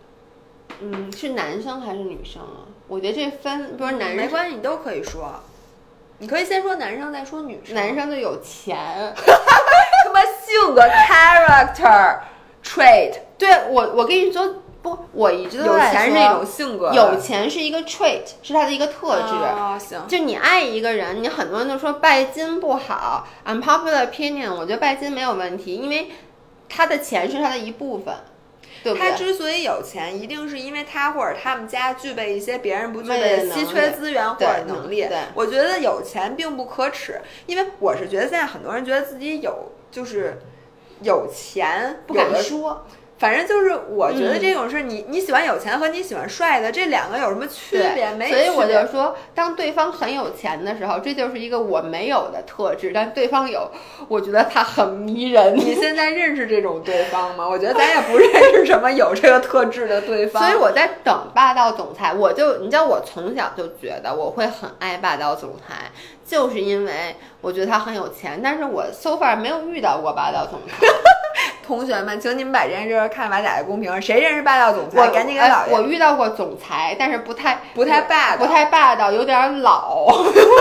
[0.81, 2.67] 嗯，是男生还是女生啊？
[2.89, 5.41] 我觉得这分不是男没关系，你都可以说。
[6.19, 7.75] 你可以先说男生，再说女生。
[7.75, 9.15] 男生就有钱。
[10.13, 12.19] 什么性格 character
[12.63, 13.15] trait？
[13.39, 19.33] 对我，我跟你说，不，我一直都有钱是一种性格，有钱是一个 trait，是他的一个特质。
[19.33, 26.11] 哦行，就你爱一个人，你很多人都说拜金不好，unpopular opinion，我觉得拜金没有问题，因为
[26.69, 28.15] 他的钱是他的一部分，
[28.85, 29.13] 对不他？
[29.13, 35.19] 之所以有钱，一定是因为他或者他们家具备一些别人不具备的稀缺资源或者对能力对。
[35.35, 40.41] 我觉得有钱并不可耻，因为我是觉得现在很多人觉得自己有就是
[41.03, 42.85] 有钱，不敢说，
[43.23, 48.11] 反正就是我觉得嗯这种事，你你喜欢有钱和你喜欢帅的这两个有什么区别？
[48.17, 53.71] 没所以我就说，当对方很有钱的时候，这就是一个我没有的特质，但对方有，
[54.09, 55.57] 我觉得他很迷人。
[55.57, 57.49] 你现在认识这种对方吗？
[57.49, 60.43] 我觉得咱也不认识什么有这个特质的对方。
[60.43, 65.93] 所以我在等霸道总裁，我就你知道，我从小就觉得我会很爱霸道总裁，
[66.27, 70.85] 就是因为我觉得他很有钱，但是我 so far 没有遇到过霸道总裁。
[71.63, 75.13] 同学们，请你们把这件事看法打在公屏上，谁认识霸道总我裁？
[75.13, 75.73] 赶紧给哎老爷。
[75.73, 80.07] 我遇到过总裁，但是不太不太霸道不太霸道，有点老。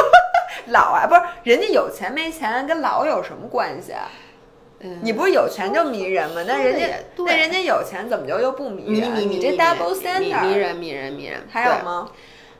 [0.67, 4.07] 老啊，不是人家有钱没钱跟老有什么关系啊？
[4.83, 6.43] 嗯你不是有钱就迷人吗？
[6.47, 6.87] 那人家
[7.17, 9.11] 那人家有钱怎么就又不迷人？
[9.11, 12.09] 迷迷迷你这 double standard 迷人迷人迷人，还有吗？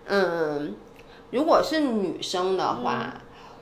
[0.08, 0.76] 嗯，
[1.32, 3.14] 如果是女生的嗯话，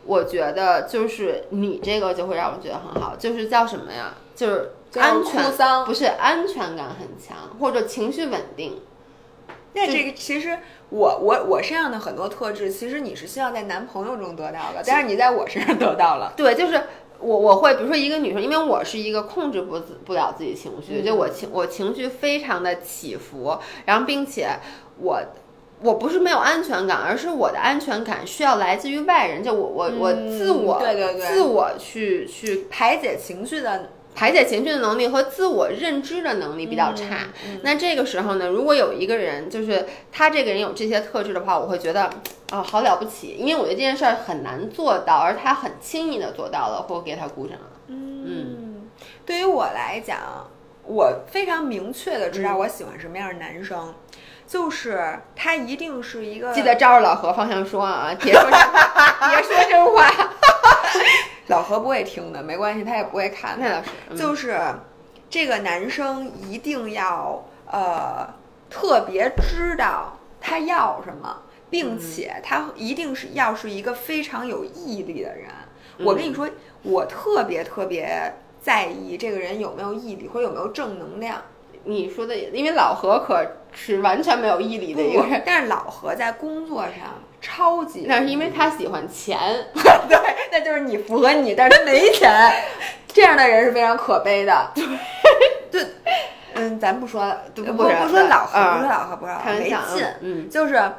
[0.05, 4.15] 我觉得就是你这个就会让我觉得很好，就是叫什么呀？
[4.35, 8.81] 就是安全不是安全感很强，或者情绪稳定。
[9.73, 10.57] 那这个其实
[10.89, 16.33] 我我我身上的很多特质，其实你是希望在男朋友中得到的，但是你在我身上得到了。
[16.35, 16.81] 对，就是
[17.19, 24.59] 我我会比如说一个女生，因为我是一个控制不不了自己情绪，就我情我情绪非常的起伏，然后并且
[24.99, 25.21] 我。
[25.81, 31.25] 我不是没有安全感，而是我的安全感需要来自于外人，就我我我自我、对对对。
[31.25, 37.29] 自我去去排解情绪的排解情绪的能力和自我认知的能力比较差。
[37.61, 42.09] 那这个时候呢，如果有一个人就是他这个人有这些特质的话，我会觉得
[42.51, 47.57] 哦好了不起，因为我觉得这件事儿很难做到，而他很轻易的做到了，或给他鼓掌。
[47.87, 48.89] 嗯，
[49.25, 50.17] 对于我来讲，
[50.83, 53.93] 我非常明确的知道我喜欢什么样的男生，
[54.49, 60.09] 就是他一定是一个记得照着老何方向说啊， 别说真话，别说真话。
[61.47, 63.63] 老何不会听的，没关系，他也不会看的。
[63.69, 64.59] 那倒是，嗯就是
[65.29, 68.27] 这个男生一定要呃
[68.71, 75.45] 特别知道他要什么，并嗯且他一定是要是一个非常有毅力的人。
[75.99, 76.49] 嗯我跟你说，
[76.81, 81.39] 我特别特别在意这个人有没有毅力，或者有没有正能量。
[81.85, 83.43] 你说的也，因为老何可
[83.81, 89.39] 是完全没有毅力的一个人，但是老何在工作上超级，那是因为他喜欢钱。
[89.73, 90.17] 对，
[90.51, 92.29] 那就是你符合你，但是他没钱，
[93.07, 94.71] 这样的人是非常可悲的。
[94.75, 94.85] 对，
[95.71, 95.87] 对，
[96.55, 100.05] 嗯，咱不说了，不不不说老何，嗯不说老何，不说老何，没开玩笑，劲。
[100.21, 100.91] 嗯，就是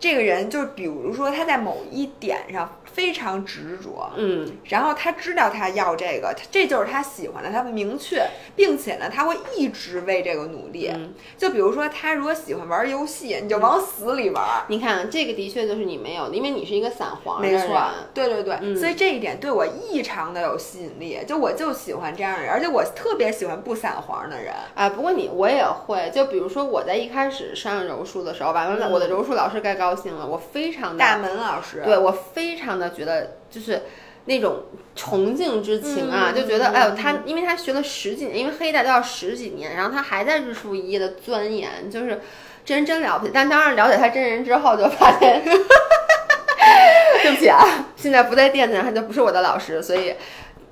[0.00, 8.24] 这个人，就是比如说他在某一点上非常执着，嗯然后他知道他要这个，他这就是他喜欢的，他明确，
[8.54, 10.90] 并且呢，他会一直为这个努力。
[10.94, 14.64] 嗯就比如说他如果喜欢玩游戏，你就往死里玩。
[14.68, 17.82] 你看这个的确就是你没有的，因为你是一个散黄没错。，
[18.14, 24.52] 对对对，嗯所以这一点对我异常的有吸引力，就我就喜欢这样的人，而且我特别喜欢不散黄的人。
[24.74, 33.82] 啊，不过你我也会，就比如说我在一开始上柔术的时候，完了、嗯我的柔术老师该高兴了，我非常的大门老师，对我非常的觉得就是
[34.24, 34.64] 那种
[34.96, 42.20] 崇敬之情啊，嗯就觉得哎呦他，因为他学了十几年，因为黑带都要十几年，然后他还在日复一日的钻研，就是
[42.64, 43.32] 这人真了不起。
[43.32, 45.42] 但当然了解他真人之后，就发现，
[47.22, 47.62] 对不起啊，
[47.96, 50.14] 现在不在垫子上，他就不是我的老师，所以。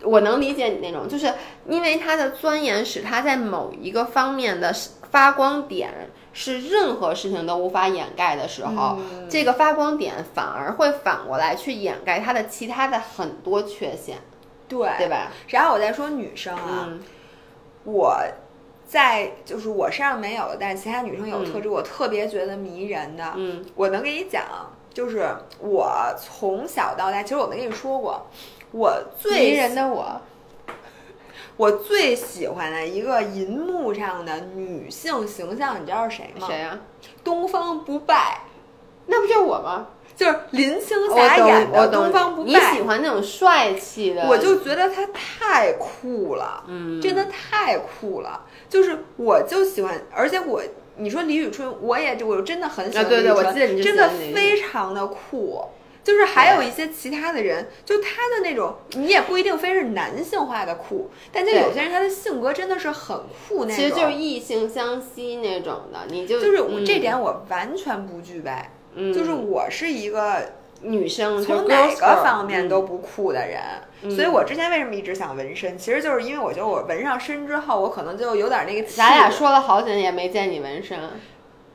[0.04, 1.32] 我能理解你那种，就是
[1.68, 4.74] 因为他的钻研使他在某一个方面的
[5.12, 14.18] 发光点是任何事情都无法掩盖的时候，嗯这个发光点反而会反过来去掩盖他的其他的很多缺陷，
[14.68, 15.30] 对对吧？
[15.48, 17.00] 然后我再说女生啊，嗯
[17.84, 18.16] 我
[18.86, 23.32] 在就是我身上没有的，但是其他女生有特质，我特别觉得迷人的。
[23.36, 24.42] 嗯我能给你讲，
[24.92, 25.28] 就是
[25.58, 28.26] 我从小到大，其实我没跟你说过，
[28.70, 30.20] 我最迷人的我，
[31.62, 36.44] 我最喜欢的一个银幕上的女性形象，你知道是谁吗？
[36.44, 36.76] 谁呀、
[37.22, 38.40] 东方不败，
[39.06, 39.86] 那不就是我吗？
[40.16, 42.10] 就是林青霞演的东。
[42.10, 42.48] 方不败。
[42.48, 48.44] 你喜欢那种帅气的，我就觉得她太酷了，嗯，真的太酷了。
[48.68, 50.60] 就是我就喜欢，而且我
[50.96, 55.64] 你说李宇春，我也我真的很喜欢啊对对李宇春我记得你真的非常的酷。
[56.04, 63.16] 就是还有一些其他的人，就他的那种，你也不一定非是男性化的酷，但就有些人他的性格真的是很
[63.48, 63.76] 酷那种。
[63.76, 68.50] 其实就是异性相吸那种的，你就就是我这嗯点我完全不具备，
[68.94, 73.60] 嗯就是我是一个女生就从哪个方面嗯都不酷的人。
[74.10, 78.96] 所以我之前为什么一直想纹身，其实就是因为我觉得我纹上身之后，我可能就有点那个气。
[78.96, 80.98] 咱俩说了好几年也没见你纹身，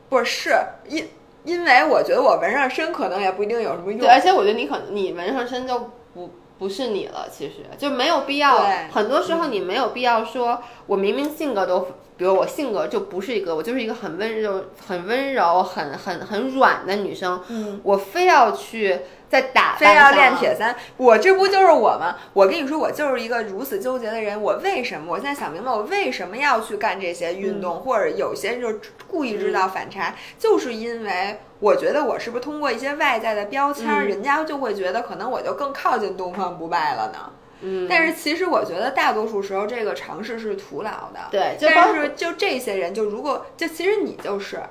[0.10, 0.54] 不是是
[0.90, 1.08] 因
[1.48, 4.00] 因为我觉得我纹上身可能也不一定有什么用。
[4.00, 6.30] 对，而且我觉得你可能你纹上身就不
[6.60, 8.66] 不是你了，其实就没有必要。
[8.92, 11.88] 很多时候你没有必要说，我明明性格都，
[12.18, 22.16] 比如我性格就不是一个，我就是一个很温柔、很温柔、很很很软的女生，嗯，我非要去在打扮非要练铁三，我这不就是我吗？
[22.34, 24.42] 我跟你说，我就是一个如此纠结的人。
[24.42, 25.12] 我为什么？
[25.12, 37.32] 我现在想明白，我为什么要去干这些运动，或者有些人就故意制造反差，就是因为我觉得我是不是通过一些外在的标签，嗯人家就会觉得可能我就更靠近东方不败了呢？
[37.62, 41.20] 嗯，但是其实我觉得大多数时候这个尝试是徒劳的。
[41.32, 44.62] 对，但括是就这些人，就如果就其实你就是，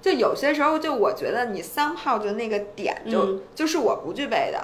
[0.00, 4.58] 就有些时候就我觉得你三号就那个点就、嗯就是我不具备的。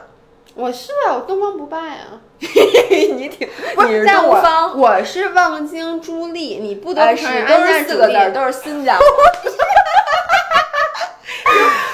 [0.55, 3.47] 我是啊，我东方不败啊， 你挺
[3.87, 8.99] 你是但我东方，我是望京朱丽，你不得哎，是不承认都安家四个字儿，都是新疆。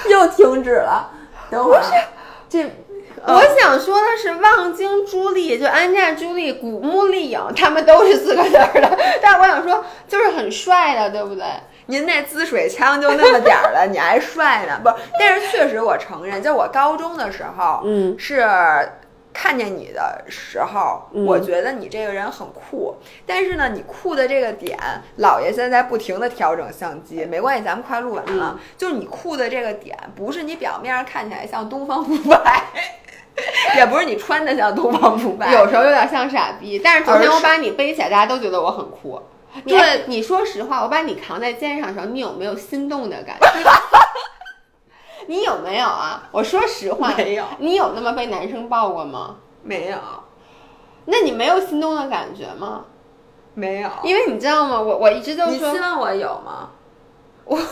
[0.08, 1.10] 又停止了，
[1.50, 1.82] 等会儿
[2.48, 2.64] 这
[3.24, 8.98] 我想说的是，望京朱丽，就安家朱丽、古墓丽影，他们都是四个字儿的。
[9.20, 11.44] 但是我想说，就是很帅的，对不对？
[11.86, 14.80] 您那滋水枪就那么点儿了，你还帅呢？
[14.82, 18.46] 不，但是确实我承认，就我高中的时候，嗯是
[19.34, 22.94] 看见你的时候，嗯我觉得你这个人很酷。
[23.26, 24.78] 但是呢，你酷的这个点，
[25.18, 28.58] 姥爷现在不停的调整相机，没关系，咱们快录完了。
[28.76, 32.64] 就是你酷的这个点，不是你表面上看起来像东方不败。
[33.76, 36.78] 也不是你穿的像东方不败，有时候有点像傻逼。
[36.84, 39.18] 但是昨天我把你背起来，大家都觉得我很酷。
[39.64, 43.48] 你对你说实话，我把你扛在肩上的时候，你有没有心动的感觉？
[45.28, 46.28] 你有没有啊？
[46.32, 49.36] 我说实话，没有你有那么被男生抱过吗？
[49.62, 49.96] 没有
[51.04, 52.84] 那你没有心动的感觉吗？
[53.54, 54.80] 没有，因为你知道吗？
[54.80, 56.70] 我我一直就你希望我有吗？
[57.44, 57.56] 我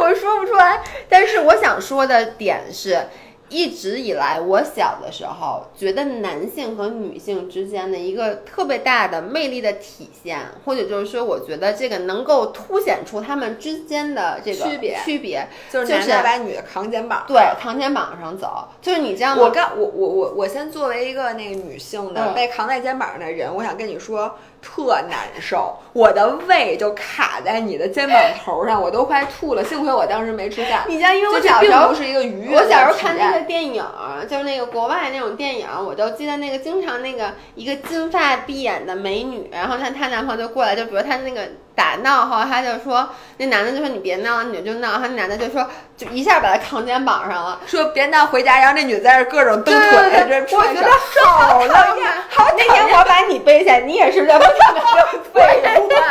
[0.00, 3.08] 我说不出来，但是我想说的点是，
[3.48, 17.24] 一直以来我小的时候觉得男性和女性之间的一个特别大的魅力的体现，或者就是说，我觉得这个能够凸显出他们之间的这个区别区别，就是就是男的把女的扛肩膀。
[17.26, 19.42] 对，扛肩膀上走，就是你知道吗？
[19.42, 29.64] 我刚我我我我先作为一个那个女性的、嗯被扛在肩膀上的人，我想跟你说特难受，我的胃就卡在你的肩膀头上，我都快吐了。
[29.64, 41.42] 幸亏我当时没吃饭，你知道，因为我小时候是一个愉悦我小时候看那个电影儿，就是那个国外那种电影儿，我就记得那个经常那个一个金发碧眼的美女，然后她她男朋友就过来，就比如她那个
[41.78, 45.64] 打闹哈，他就说那男的就说你别闹，女的就闹，然后那男的就说
[45.96, 47.60] 就一下把他扛肩膀上了。
[47.66, 52.10] 说别闹回家，然后那女的在这各种蹬腿，对对对，我这穿觉上得好讨厌。
[52.28, 56.04] 好，那天我把你背下来，你也是在不停的废话。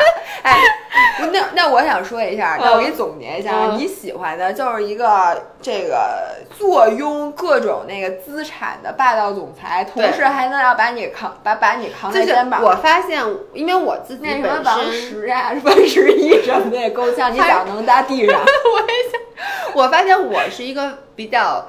[0.43, 0.57] 哎，
[1.31, 12.61] 那那我想说一下，那我给你总结一下，嗯你喜欢的就是一个这个坐拥各种那个资产的霸道总裁，同时还能要把你扛把把你扛就是在肩膀。
[12.63, 13.23] 我发现，
[13.53, 18.39] 因为我自己那什本么王身， 石啊、万十一什么的也够呛，你脚能搭地上。
[18.41, 21.67] 我也想，我发现我是一个比较。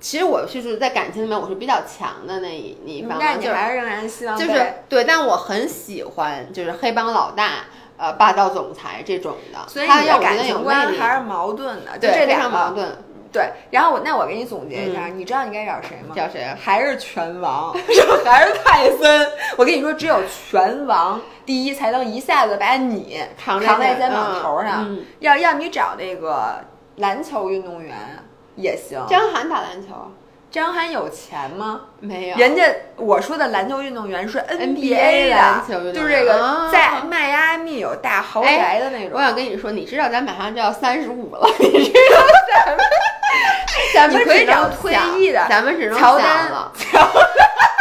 [0.00, 4.52] 其实我就是在感情里面我是比较强的那一那一方面，但你还是仍然希望就是
[4.86, 7.64] 对，但我很喜欢就是黑帮老大，
[7.96, 12.98] 呃，霸道总裁这种的，所以你的感情观力，还是矛盾的，就这两个常矛盾。
[13.32, 16.14] 对，然后我那我给你总结一下，你知道你该找谁吗？
[16.14, 16.56] 找谁啊？
[16.60, 17.72] 还是拳王，
[18.24, 19.28] 还是泰森。
[19.56, 24.96] 我跟你说，只有拳王第一才能一下子把你扛在扛在肩肩膀头上。
[25.18, 26.64] 要要你找那个
[26.96, 27.96] 篮球运动员
[28.54, 29.04] 也行。
[29.08, 29.88] 张涵打篮球
[30.54, 31.80] 张涵有钱吗？
[31.98, 32.36] 没有？
[32.36, 32.62] 人家
[32.94, 39.18] 我说的篮球运动员是 NBA 的，篮球运动员就是这个啊在迈阿密有大豪宅的那种。
[39.18, 42.86] 我想跟你说，你知道咱马上就要三十五了， 你知道咱们
[43.92, 46.72] 咱们可以只能找退役的咱们只能乔丹想了。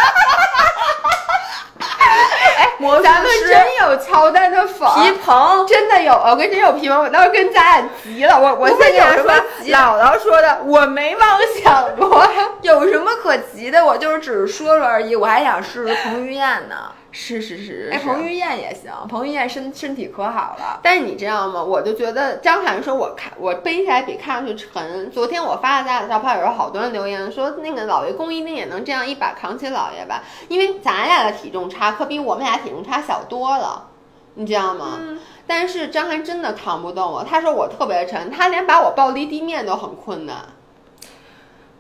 [2.84, 12.24] 魔术咱们真有乔丹的粉，皮蓬，真的有，我跟真有皮蓬，我当时跟咱俩急了，我我现在有什么说姥姥说的，我没妄想过。
[12.62, 13.84] 有什么可急的？
[13.84, 16.76] 我就是只是说说而已，我还想试试彭于晏呢。
[17.16, 20.80] 是是是，哎，彭于晏也行，彭于晏身身体可好了。
[20.82, 21.64] 但是你知道吗？
[21.64, 25.12] 我就觉得张涵说，我看我背起来比看上去沉。
[25.12, 30.24] 昨天我发了咱俩的照片，有好多人留言说，那个老爷公一定也能这样一把扛起老爷吧？
[30.48, 33.90] 因为咱俩的体重差可比我们俩体重差小多了，
[34.34, 34.98] 你知道吗？
[35.00, 40.38] 嗯但是张涵真的扛不动我，他说我特别沉，他连把我抱离地面都很困难。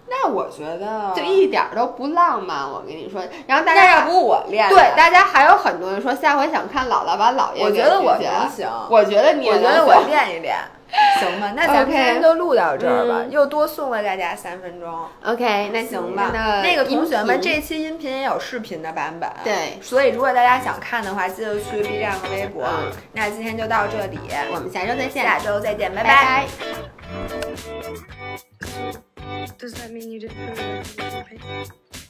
[0.07, 3.21] 那我觉得就一点儿都不浪漫，我跟你说。
[3.47, 4.69] 然后大家要不我练？
[4.69, 10.55] 对，大家还有很多人说下回想看姥姥把姥爷我觉得我举起来能行，我觉得你我觉得我练一练，
[11.19, 11.53] 行吧？
[11.55, 14.93] 那咱们今天就录到这儿吧，嗯又多送了大家三分钟。
[15.25, 22.63] OK，那行吧，那那个同学们，这期音频也有视频的版本，对所以如果大家想看的话，记得去 B 站和微博。
[22.65, 24.19] 嗯那今天就到这里，
[24.53, 26.45] 我们下周再见，下周再见，拜拜拜
[29.57, 30.59] Does that mean you didn't put
[31.31, 32.02] it